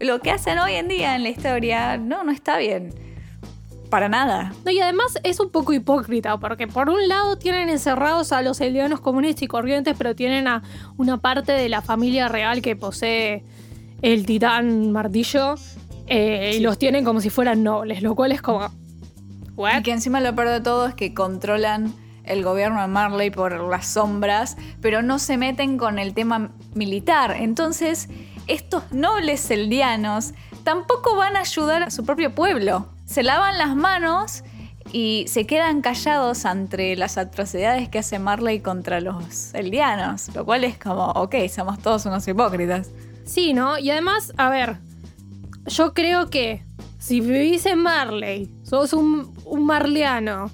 [0.00, 2.92] Lo que hacen hoy en día en la historia, no, no está bien.
[3.88, 4.52] Para nada.
[4.64, 8.60] No, y además es un poco hipócrita, porque por un lado tienen encerrados a los
[8.60, 10.62] eldianos comunes y corrientes, pero tienen a
[10.96, 13.44] una parte de la familia real que posee
[14.00, 15.56] el titán martillo,
[16.06, 18.70] eh, y los tienen como si fueran nobles, lo cual es como...
[19.78, 23.58] Y que encima lo peor de todo es que controlan el gobierno de Marley por
[23.68, 27.36] las sombras, pero no se meten con el tema militar.
[27.38, 28.08] Entonces,
[28.46, 32.88] estos nobles eldianos tampoco van a ayudar a su propio pueblo.
[33.04, 34.44] Se lavan las manos
[34.92, 40.64] y se quedan callados ante las atrocidades que hace Marley contra los eldianos, lo cual
[40.64, 42.90] es como, ok, somos todos unos hipócritas.
[43.24, 43.78] Sí, ¿no?
[43.78, 44.78] Y además, a ver,
[45.66, 46.64] yo creo que
[46.98, 50.50] si vivís en Marley, sos un, un marleano,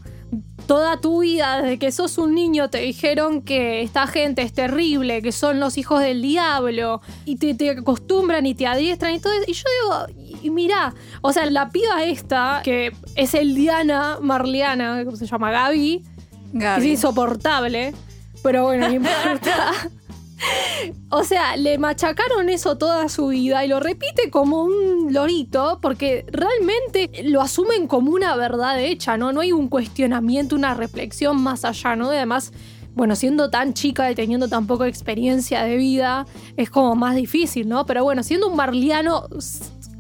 [0.68, 5.22] toda tu vida, desde que sos un niño, te dijeron que esta gente es terrible,
[5.22, 9.33] que son los hijos del diablo, y te, te acostumbran y te adiestran y todo
[9.33, 9.44] eso.
[9.48, 9.64] Y yo
[10.12, 15.26] digo, y mirá, o sea, la piba esta, que es el Diana Marliana, ¿cómo se
[15.26, 15.50] llama?
[15.50, 16.04] Gaby,
[16.52, 16.85] Gaby.
[16.85, 17.94] es insoportable,
[18.42, 19.72] pero bueno, no importa.
[21.11, 26.24] O sea, le machacaron eso toda su vida y lo repite como un lorito porque
[26.31, 29.33] realmente lo asumen como una verdad hecha, ¿no?
[29.33, 32.11] No hay un cuestionamiento, una reflexión más allá, ¿no?
[32.11, 32.53] Además,
[32.94, 37.68] bueno, siendo tan chica y teniendo tan poca experiencia de vida, es como más difícil,
[37.68, 37.87] ¿no?
[37.87, 39.24] Pero bueno, siendo un marliano,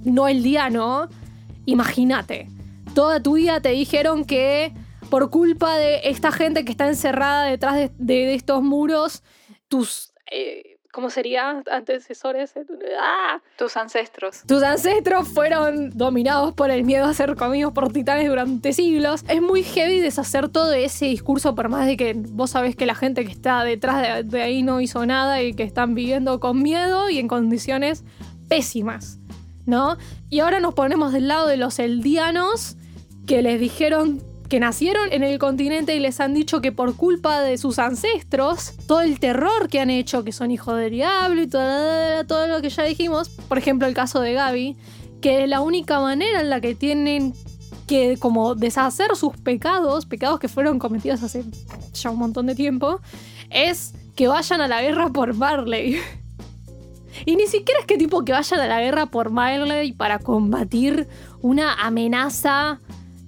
[0.04, 1.08] no el diano,
[1.66, 2.48] imagínate,
[2.94, 4.72] toda tu vida te dijeron que
[5.10, 9.22] por culpa de esta gente que está encerrada detrás de, de- de estos muros,
[9.68, 10.12] tus...
[10.30, 11.62] eh, ¿Cómo sería?
[11.70, 12.54] Antecesores.
[12.98, 13.40] ¡Ah!
[13.58, 14.42] Tus ancestros.
[14.46, 19.22] Tus ancestros fueron dominados por el miedo a ser comidos por titanes durante siglos.
[19.28, 22.94] Es muy heavy deshacer todo ese discurso, por más de que vos sabés que la
[22.94, 26.62] gente que está detrás de, de ahí no hizo nada y que están viviendo con
[26.62, 28.04] miedo y en condiciones
[28.48, 29.18] pésimas,
[29.66, 29.98] ¿no?
[30.30, 32.76] Y ahora nos ponemos del lado de los eldianos
[33.26, 37.42] que les dijeron que nacieron en el continente y les han dicho que por culpa
[37.42, 41.46] de sus ancestros, todo el terror que han hecho, que son hijos del diablo y
[41.46, 44.76] todo, todo lo que ya dijimos, por ejemplo el caso de Gaby,
[45.20, 47.34] que la única manera en la que tienen
[47.86, 51.44] que como deshacer sus pecados, pecados que fueron cometidos hace
[51.92, 53.00] ya un montón de tiempo,
[53.50, 55.98] es que vayan a la guerra por Marley.
[57.26, 61.08] Y ni siquiera es que tipo que vayan a la guerra por Marley para combatir
[61.40, 62.80] una amenaza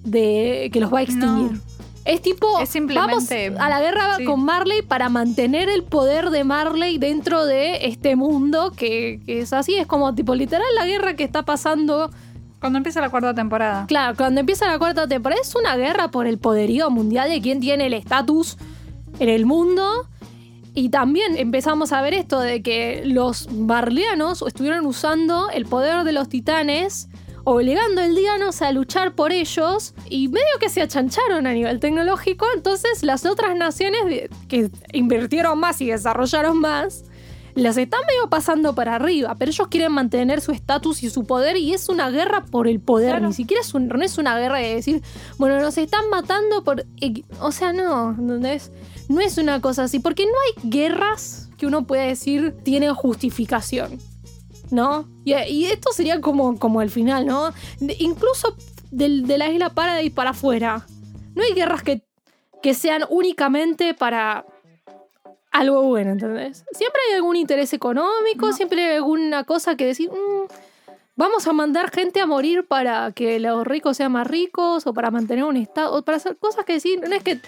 [0.03, 1.51] de que los va a extinguir.
[1.53, 1.59] No.
[2.03, 4.25] Es tipo, Es simplemente- vamos a la guerra sí.
[4.25, 9.53] con Marley para mantener el poder de Marley dentro de este mundo que, que es
[9.53, 12.09] así, es como tipo literal la guerra que está pasando
[12.59, 13.85] Cuando empieza la cuarta temporada.
[13.87, 17.59] Claro, cuando empieza la cuarta temporada es una guerra por el poderío mundial de quién
[17.59, 18.57] tiene el estatus
[19.19, 20.07] en el mundo.
[20.73, 26.13] Y también empezamos a ver esto de que los barleanos estuvieron usando el poder de
[26.13, 27.09] los titanes,
[27.43, 29.93] obligando al Dianos a luchar por ellos.
[30.09, 32.45] Y medio que se achancharon a nivel tecnológico.
[32.55, 34.01] Entonces las otras naciones
[34.47, 37.05] que invirtieron más y desarrollaron más
[37.53, 41.57] las están medio pasando para arriba, pero ellos quieren mantener su estatus y su poder.
[41.57, 43.27] Y es una guerra por el poder, Claro.
[43.27, 45.01] ni siquiera es, un- no es una guerra de decir,
[45.37, 46.85] bueno, nos están matando por...
[47.41, 48.71] O sea, no, ¿entendés?
[49.09, 53.99] No es una cosa así, porque no hay guerras que uno pueda decir tienen justificación,
[54.71, 55.07] ¿no?
[55.25, 57.53] Y, y esto sería como, como el final, ¿no?
[57.79, 58.55] De- incluso
[58.91, 60.85] de la isla Paradise para afuera.
[61.35, 62.03] No hay guerras que,
[62.61, 64.45] que sean únicamente para
[65.51, 66.63] algo bueno, ¿entendés?
[66.71, 68.53] Siempre hay algún interés económico, No.
[68.53, 70.47] siempre hay alguna cosa que decir, "Mm,
[71.15, 75.11] vamos a mandar gente a morir para que los ricos sean más ricos o para
[75.11, 77.39] mantener un estado, o para hacer cosas que decir, no es que,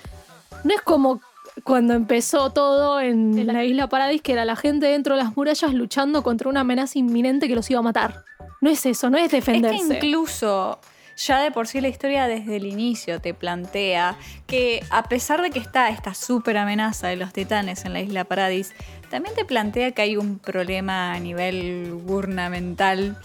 [0.63, 1.21] no es como
[1.63, 5.73] cuando empezó todo en, la isla Paradis, que era la gente dentro de las murallas
[5.73, 8.23] luchando contra una amenaza inminente que los iba a matar.
[8.61, 9.99] No es eso, no es Es defenderse.
[9.99, 10.79] que incluso
[11.15, 14.15] ya de por sí la historia desde el inicio te plantea
[14.47, 18.23] que a pesar de que está esta súper amenaza de los titanes en la isla
[18.23, 18.73] Paradis,
[19.09, 23.17] también te plantea que hay un problema a nivel gubernamental.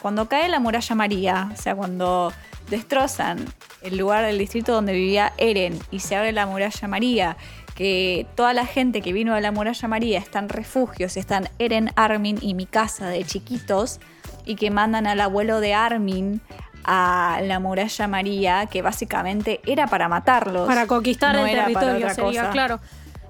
[0.00, 2.32] Cuando cae la muralla María, o sea, cuando
[2.70, 3.44] destrozan
[3.82, 7.36] el lugar del distrito donde vivía Eren y se abre la muralla María,
[7.76, 12.38] que toda la gente que vino a la muralla María están refugios, están Eren, Armin
[12.40, 14.00] y Mikasa de chiquitos,
[14.44, 16.40] y que mandan al abuelo de Armin
[16.84, 20.66] a la muralla María, que básicamente era para matarlos.
[20.66, 22.50] para conquistar no el territorio sería, cosa.
[22.50, 22.80] claro.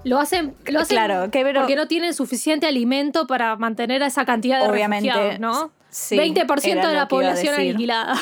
[0.03, 4.07] Lo hacen, lo hacen Claro, que pero- porque no tienen suficiente alimento para mantener a
[4.07, 5.71] esa cantidad de Obviamente, ¿no?
[5.89, 8.15] sí, 20% era de la población aniquilada.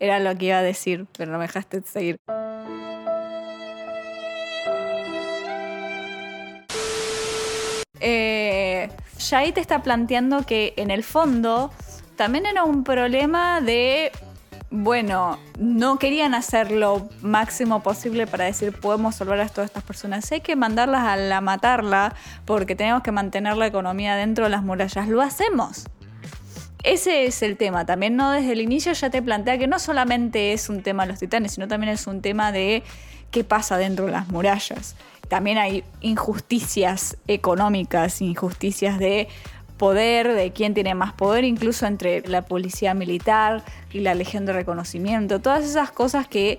[0.00, 2.18] Era lo que iba a decir, pero no me dejaste seguir.
[8.00, 8.90] Eh,
[9.54, 11.70] te está planteando que en el fondo
[12.16, 14.10] también era un problema de,
[14.70, 20.30] bueno, no querían hacer lo máximo posible para decir podemos salvar a todas estas personas,
[20.32, 22.14] hay que mandarlas a la matarla
[22.44, 25.08] porque tenemos que mantener la economía dentro de las murallas.
[25.08, 25.84] Lo hacemos.
[26.84, 27.84] Ese es el tema.
[27.86, 31.10] También no desde el inicio ya te plantea que no solamente es un tema de
[31.10, 32.82] los titanes, sino también es un tema de
[33.30, 34.96] qué pasa dentro de las murallas.
[35.28, 39.28] También hay injusticias económicas, injusticias de
[39.76, 43.62] poder, de quién tiene más poder, incluso entre la policía militar
[43.92, 45.40] y la legión de reconocimiento.
[45.40, 46.58] Todas esas cosas que,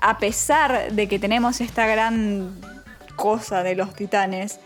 [0.00, 2.58] a pesar de que tenemos esta gran
[3.16, 4.60] cosa de los titanes,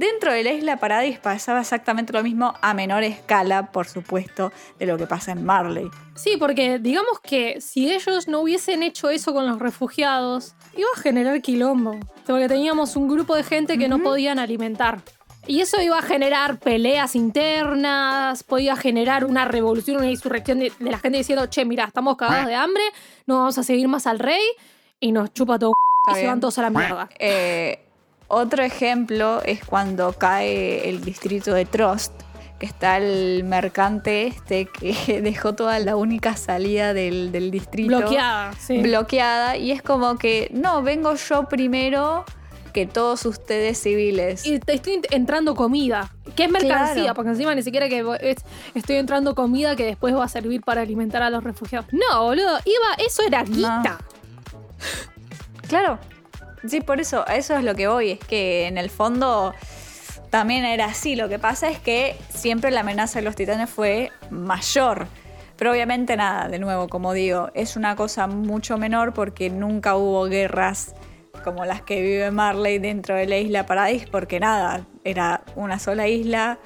[0.00, 4.86] Dentro de la isla Paradis pasaba exactamente lo mismo a menor escala, por supuesto, de
[4.86, 5.90] lo que pasa en Marley.
[6.14, 11.00] Sí, porque digamos que si ellos no hubiesen hecho eso con los refugiados, iba a
[11.00, 12.00] generar quilombo.
[12.26, 15.02] Porque teníamos un grupo de gente que no podían alimentar.
[15.46, 20.90] Y eso iba a generar peleas internas, podía generar una revolución, una insurrección de, de
[20.90, 22.84] la gente diciendo, che, mira, estamos cagados de hambre,
[23.26, 24.44] no vamos a seguir más al rey
[24.98, 25.74] y nos chupa todo
[26.10, 27.10] y se van todos a la mierda.
[27.18, 27.89] Eh,
[28.30, 32.12] otro ejemplo es cuando cae el distrito de Trost,
[32.58, 38.52] que está el mercante este que dejó toda la única salida del, del distrito Bloqueada,
[38.58, 38.78] sí.
[38.82, 39.56] bloqueada.
[39.56, 42.24] Y es como que, no, vengo yo primero
[42.72, 44.46] que todos ustedes civiles.
[44.46, 47.14] y te estoy entrando comida, que es mercancía, Claro.
[47.14, 48.44] porque encima ni siquiera que es-
[48.76, 51.88] estoy entrando comida que después va a servir para alimentar a los refugiados.
[51.92, 53.98] No, boludo, iba, eso era guita.
[55.68, 55.98] Claro.
[56.68, 58.10] Sí, por eso, a eso es lo que voy.
[58.12, 59.54] Es que en el fondo
[60.30, 61.16] también era así.
[61.16, 65.06] Lo que pasa es que siempre la amenaza de los titanes fue mayor.
[65.56, 70.24] Pero obviamente nada, de nuevo, como digo, es una cosa mucho menor porque nunca hubo
[70.24, 70.94] guerras
[71.44, 76.06] como las que vive Marley dentro de la isla Paradis, porque nada, era una sola
[76.08, 76.58] isla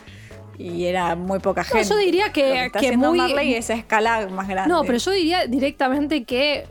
[0.59, 1.89] y era muy poca gente.
[1.89, 4.73] yo diría que- Lo está que muy- Marley es escala más grande.
[4.73, 6.65] No, pero yo diría directamente que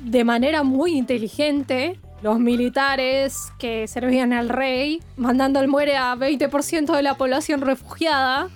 [0.00, 6.94] de manera muy inteligente, los militares que servían al rey, mandando al muere a 20%
[6.94, 8.48] de la población refugiada,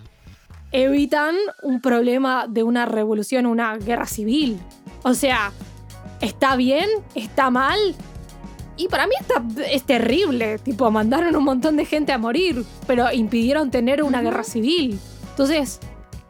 [0.72, 4.58] evitan un problema de una revolución, una guerra civil.
[5.02, 5.52] O sea,
[6.20, 6.88] ¿está bien?
[7.14, 7.78] ¿Está mal?
[8.76, 10.58] Y para mí está, es terrible.
[10.58, 14.98] Tipo, mandaron un montón de gente a morir, pero impidieron tener una guerra civil.
[15.30, 15.80] Entonces,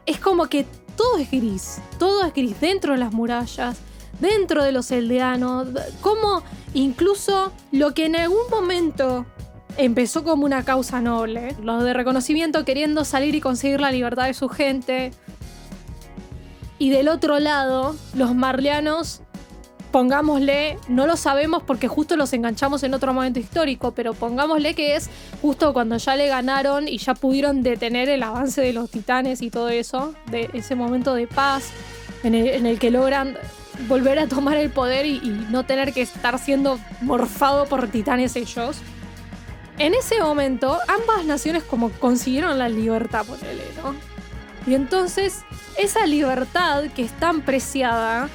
[0.05, 0.65] es como que
[0.97, 1.79] todo es gris.
[1.97, 3.77] Todo es gris dentro de las murallas,
[4.19, 5.67] dentro de los eldeanos.
[6.01, 6.43] Como
[6.73, 9.25] incluso lo que en algún momento
[9.77, 14.33] empezó como una causa noble, los de reconocimiento queriendo salir y conseguir la libertad de
[14.33, 15.11] su gente.
[16.77, 19.21] Y del otro lado, los marleanos
[19.91, 24.95] pongámosle, no lo sabemos porque justo los enganchamos en otro momento histórico, pero pongámosle que
[24.95, 25.09] es
[25.41, 29.49] justo cuando ya le ganaron y ya pudieron detener el avance de los titanes y
[29.49, 31.71] todo eso, de ese momento de paz
[32.23, 33.37] en el, en el que logran
[33.87, 38.35] volver a tomar el poder y, y no tener que estar siendo morfado por titanes
[38.35, 38.77] ellos.
[39.77, 43.95] En ese momento, ambas naciones como consiguieron la libertad, ponele, ¿no?
[44.67, 45.39] Y entonces,
[45.77, 48.29] esa libertad que es tan preciada,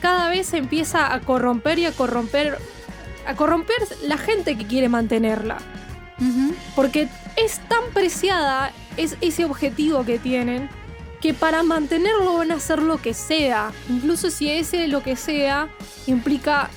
[0.00, 2.58] cada vez se empieza a corromper y a corromper,
[3.26, 5.58] a corromper la gente que quiere mantenerla.
[6.74, 10.70] Porque es tan preciada es ese objetivo que tienen
[11.20, 13.72] que para mantenerlo van a hacer lo que sea.
[13.88, 15.68] Incluso si ese lo que sea
[16.06, 16.70] implica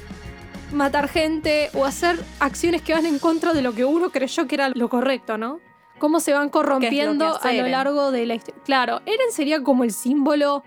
[0.72, 4.56] matar gente o hacer acciones que van en contra de lo que uno creyó que
[4.56, 5.60] era lo correcto, ¿no?
[5.98, 7.72] Cómo se van corrompiendo a lo Eren.
[7.72, 8.62] largo de la historia.
[8.64, 10.64] Claro, Eren sería como el símbolo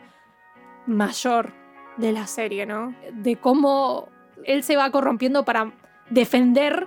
[0.86, 1.52] mayor
[1.96, 2.94] de la serie, ¿no?
[3.12, 4.08] De cómo
[4.44, 5.72] él se va corrompiendo para
[6.10, 6.86] defender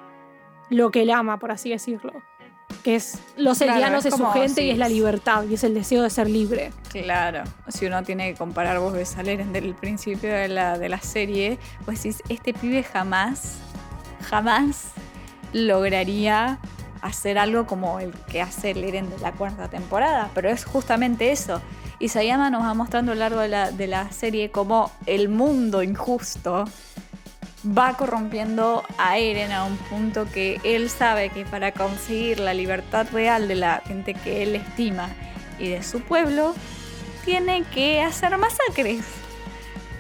[0.70, 2.14] lo que él ama, por así decirlo.
[2.84, 5.55] Que es los Claro, eldianos es es su como gente y es la libertad y
[5.55, 6.72] es el deseo de ser libre.
[6.91, 10.89] Claro, si uno tiene que comparar, vos ves a Eren del principio de la, de
[10.89, 13.57] la serie, pues decís, este pibe jamás,
[14.30, 14.91] jamás
[15.53, 16.59] lograría
[17.01, 21.32] hacer algo como el que hace el Eren de la cuarta temporada, pero es justamente
[21.32, 21.61] eso.
[21.99, 25.82] Isayama nos va mostrando a lo largo de la, de la serie cómo el mundo
[25.82, 26.66] injusto
[27.66, 33.07] va corrompiendo a Eren a un punto que él sabe que para conseguir la libertad
[33.11, 35.09] real de la gente que él estima
[35.59, 36.53] y de su pueblo,
[37.24, 39.05] tiene que hacer masacres.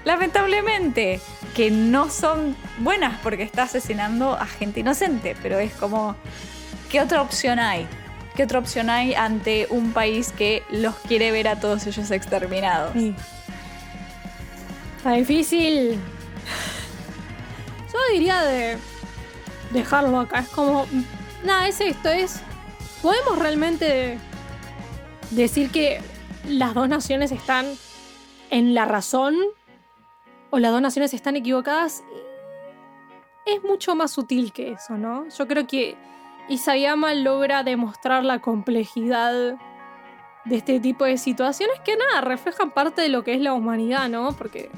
[0.03, 1.19] Lamentablemente,
[1.55, 6.15] que no son buenas porque está asesinando a gente inocente, pero es como,
[6.89, 7.87] ¿qué otra opción hay?
[8.35, 12.93] ¿Qué otra opción hay ante un país que los quiere ver a todos ellos exterminados?
[12.93, 13.15] Sí.
[14.97, 15.99] Está difícil.
[18.11, 18.77] Diría de
[19.71, 20.39] dejarlo acá.
[20.39, 20.85] Es como.
[21.43, 22.09] Nada, es esto.
[22.09, 22.41] Es.
[23.01, 24.17] ¿Podemos realmente
[25.31, 26.01] decir que
[26.47, 27.65] las dos naciones están
[28.49, 29.35] en la razón?
[30.49, 32.03] ¿O las dos naciones están equivocadas?
[33.45, 35.27] Es mucho más sutil que eso, ¿no?
[35.29, 35.95] Yo creo que
[36.49, 39.57] Isayama logra demostrar la complejidad
[40.45, 44.09] de este tipo de situaciones que nada, reflejan parte de lo que es la humanidad,
[44.09, 44.33] ¿no?
[44.33, 44.69] Porque,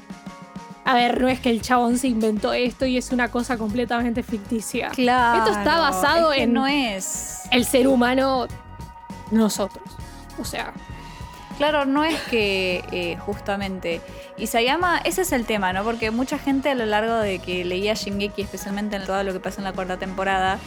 [0.90, 4.22] a ver, no es que el chabón se inventó esto y es una cosa completamente
[4.22, 4.88] ficticia.
[4.90, 5.38] Claro.
[5.44, 7.42] Esto está basado es que en- No es.
[7.50, 8.46] El ser humano,
[9.30, 9.84] nosotros.
[10.40, 10.72] O sea,
[11.58, 14.00] Claro, no es que eh, justamente
[14.36, 15.82] Isayama, ese es el tema, ¿no?
[15.82, 19.40] Porque mucha gente a lo largo de que leía Shingeki, especialmente en todo lo que
[19.40, 20.60] pasa en la cuarta temporada,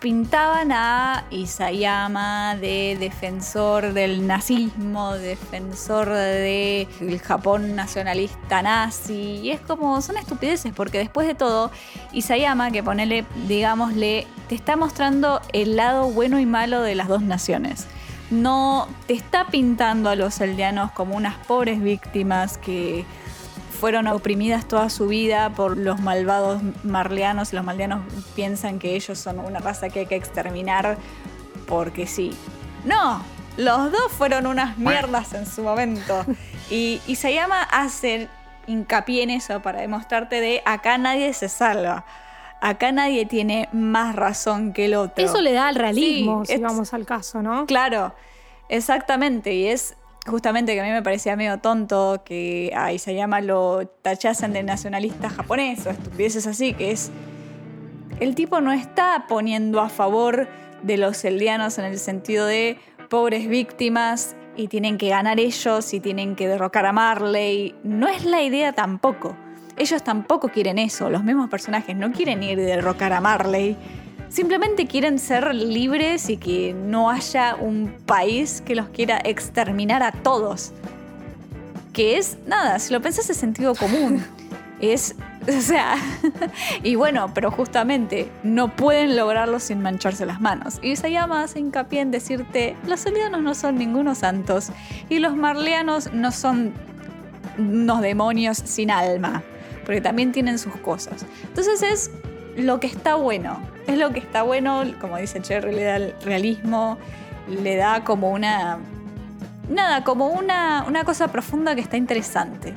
[0.00, 9.40] pintaban a Isayama de defensor del nazismo, defensor del Japón nacionalista nazi.
[9.42, 11.70] Y es como, son estupideces, porque después de todo,
[12.12, 17.22] Isayama, que ponele, digámosle, te está mostrando el lado bueno y malo de las dos
[17.22, 17.86] naciones.
[18.30, 23.04] No te está pintando a los aldeanos como unas pobres víctimas que
[23.70, 27.52] fueron oprimidas toda su vida por los malvados marleanos.
[27.52, 28.00] Los maldeanos
[28.34, 30.98] piensan que ellos son una raza que hay que exterminar
[31.66, 32.32] porque sí.
[32.84, 33.22] No,
[33.56, 36.24] los dos fueron unas mierdas en su momento.
[36.70, 38.28] Y Isayama hace
[38.66, 42.04] hincapié en eso para demostrarte de acá nadie se salva.
[42.60, 45.24] Acá nadie tiene más razón que el otro.
[45.24, 47.64] Eso le da al realismo, Sí, si es- vamos al caso, ¿no?
[47.66, 48.14] Claro,
[48.68, 49.54] exactamente.
[49.54, 49.96] Y es
[50.30, 55.28] justamente que a mí me parecía medio tonto que a Isayama lo tachasen de nacionalista
[55.28, 57.10] japonés o estupideces así, que es.
[58.20, 60.48] El tipo no está poniendo a favor
[60.82, 62.78] de los eldianos en el sentido de
[63.08, 67.74] pobres víctimas y tienen que ganar ellos y tienen que derrocar a Marley.
[67.82, 69.36] No es la idea tampoco.
[69.76, 71.08] Ellos tampoco quieren eso.
[71.08, 73.76] Los mismos personajes no quieren ir y derrocar a Marley.
[74.30, 80.12] Simplemente quieren ser libres y que no haya un país que los quiera exterminar a
[80.12, 80.72] todos.
[81.92, 84.24] Que es, nada, si lo pensás es sentido común.
[84.80, 85.14] Es,
[85.46, 85.96] o sea,
[86.82, 90.78] y bueno, pero justamente no pueden lograrlo sin mancharse las manos.
[90.80, 94.70] Y Isayama hace hincapié en decirte, los elianos no son ningunos santos
[95.10, 96.72] y los marleanos no son
[97.58, 99.42] unos demonios sin alma,
[99.84, 101.26] porque también tienen sus cosas.
[101.42, 102.10] Entonces es
[102.56, 103.60] lo que está bueno,
[103.90, 106.98] es lo que está bueno, como dice Cherry, le da el realismo,
[107.48, 108.78] le da como una...
[109.68, 112.74] Nada, como una, una cosa profunda que está interesante.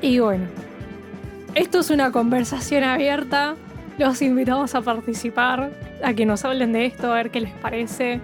[0.00, 0.46] Y bueno,
[1.54, 3.56] esto es una conversación abierta.
[3.98, 5.70] Los invitamos a participar,
[6.02, 8.20] a que nos hablen de esto, a ver qué les parece.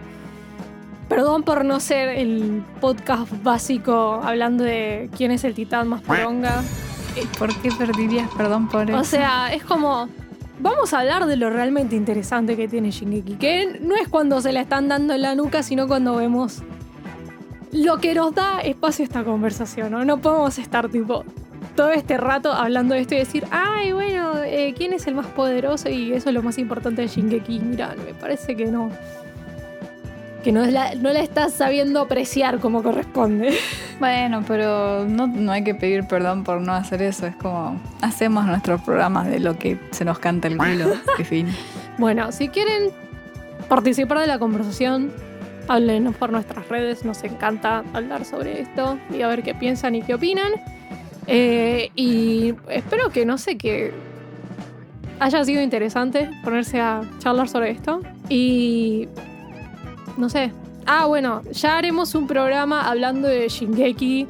[1.08, 6.62] Perdón por no ser el podcast básico hablando de quién es el titán más poronga.
[7.38, 8.98] ¿Por qué perdirías perdón por eso?
[8.98, 10.08] O sea, es como.
[10.62, 13.34] Vamos a hablar de lo realmente interesante que tiene Shingeki.
[13.34, 16.62] Que no es cuando se la están dando en la nuca, sino cuando vemos
[17.72, 19.90] lo que nos da espacio a esta conversación.
[19.90, 20.04] ¿no?
[20.04, 21.24] No podemos estar tipo
[21.74, 25.26] todo este rato hablando de esto y decir, ay, bueno, eh, ¿quién es el más
[25.26, 25.88] poderoso?
[25.88, 27.58] Y eso es lo más importante de Shingeki.
[27.58, 28.88] Mira, me parece que no.
[30.42, 33.56] Que no, es la, no la estás sabiendo apreciar como corresponde.
[34.00, 37.26] Bueno, pero no, no hay que pedir perdón por no hacer eso.
[37.26, 40.94] Es como hacemos nuestros programas de lo que se nos canta el culo.
[41.18, 41.48] En fin.
[41.98, 42.90] Bueno, si quieren
[43.68, 45.12] participar de la conversación,
[45.68, 47.04] háblenos por nuestras redes.
[47.04, 50.52] Nos encanta hablar sobre esto y a ver qué piensan y qué opinan.
[51.26, 53.92] Eh, y espero que, no sé, que
[55.20, 58.00] haya sido interesante ponerse a charlar sobre esto.
[58.28, 59.08] Y
[60.16, 60.52] no sé.
[60.86, 64.26] Ah, bueno, ya haremos un programa hablando de Shingeki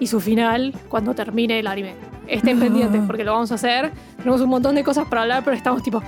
[0.00, 1.94] y su final cuando termine el anime.
[2.26, 3.90] Estén pendientes porque lo vamos a hacer.
[4.18, 6.02] Tenemos un montón de cosas para hablar, pero estamos tipo.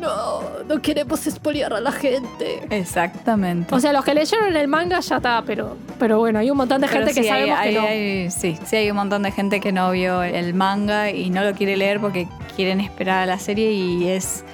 [0.00, 2.60] No, no queremos espoliar a la gente.
[2.68, 3.74] Exactamente.
[3.74, 6.82] O sea, los que leyeron el manga ya está, pero, pero bueno, hay un montón
[6.82, 7.86] de Pero gente que sí, hay- sabemos hay- que no.
[7.86, 11.42] hay- sí, sí, hay un montón de gente que no vio el manga y no
[11.42, 14.44] lo quiere leer porque quieren esperar a la serie y es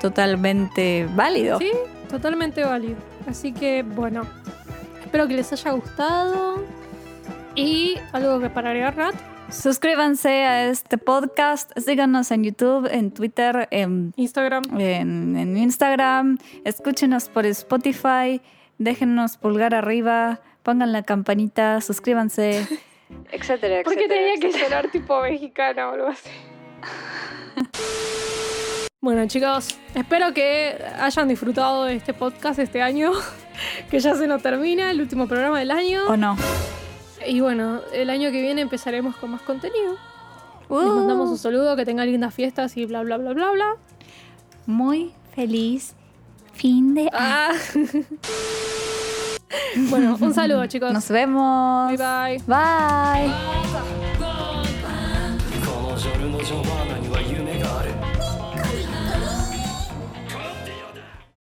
[0.00, 1.58] totalmente válido.
[1.58, 1.70] Sí,
[2.08, 2.96] totalmente válido.
[3.26, 4.22] Así que, bueno,
[5.04, 6.64] espero que les haya gustado.
[7.54, 9.14] Y algo que para agregar, Nat.
[9.50, 14.62] Suscríbanse a este podcast, síganos en YouTube, en Twitter, en, Instagram.
[14.80, 18.40] en- en Instagram, escúchenos por Spotify,
[18.78, 22.66] déjennos pulgar arriba, pongan la campanita, suscríbanse,
[23.30, 24.68] etcétera, ¿Por qué etcétera, tenía que etcétera.
[24.80, 26.30] sonar tipo mexicana o algo así?
[29.04, 33.10] Bueno, chicos, espero que hayan disfrutado de este podcast este año,
[33.90, 36.02] que ya se nos termina, el último programa del año.
[36.06, 36.36] ¿O no?
[37.26, 39.94] Y bueno, el año que viene empezaremos con más contenido.
[40.70, 40.94] Les Uh.
[40.94, 43.76] mandamos un saludo, que tengan lindas fiestas y bla, bla, bla, bla, bla.
[44.66, 45.96] Muy feliz
[46.52, 47.10] fin de año.
[47.12, 47.50] Ah.
[49.90, 50.92] bueno, un saludo, chicos.
[50.92, 51.90] Nos vemos.
[51.90, 51.98] Bye,
[52.46, 52.46] bye.
[52.46, 53.32] Bye.
[56.52, 57.01] こ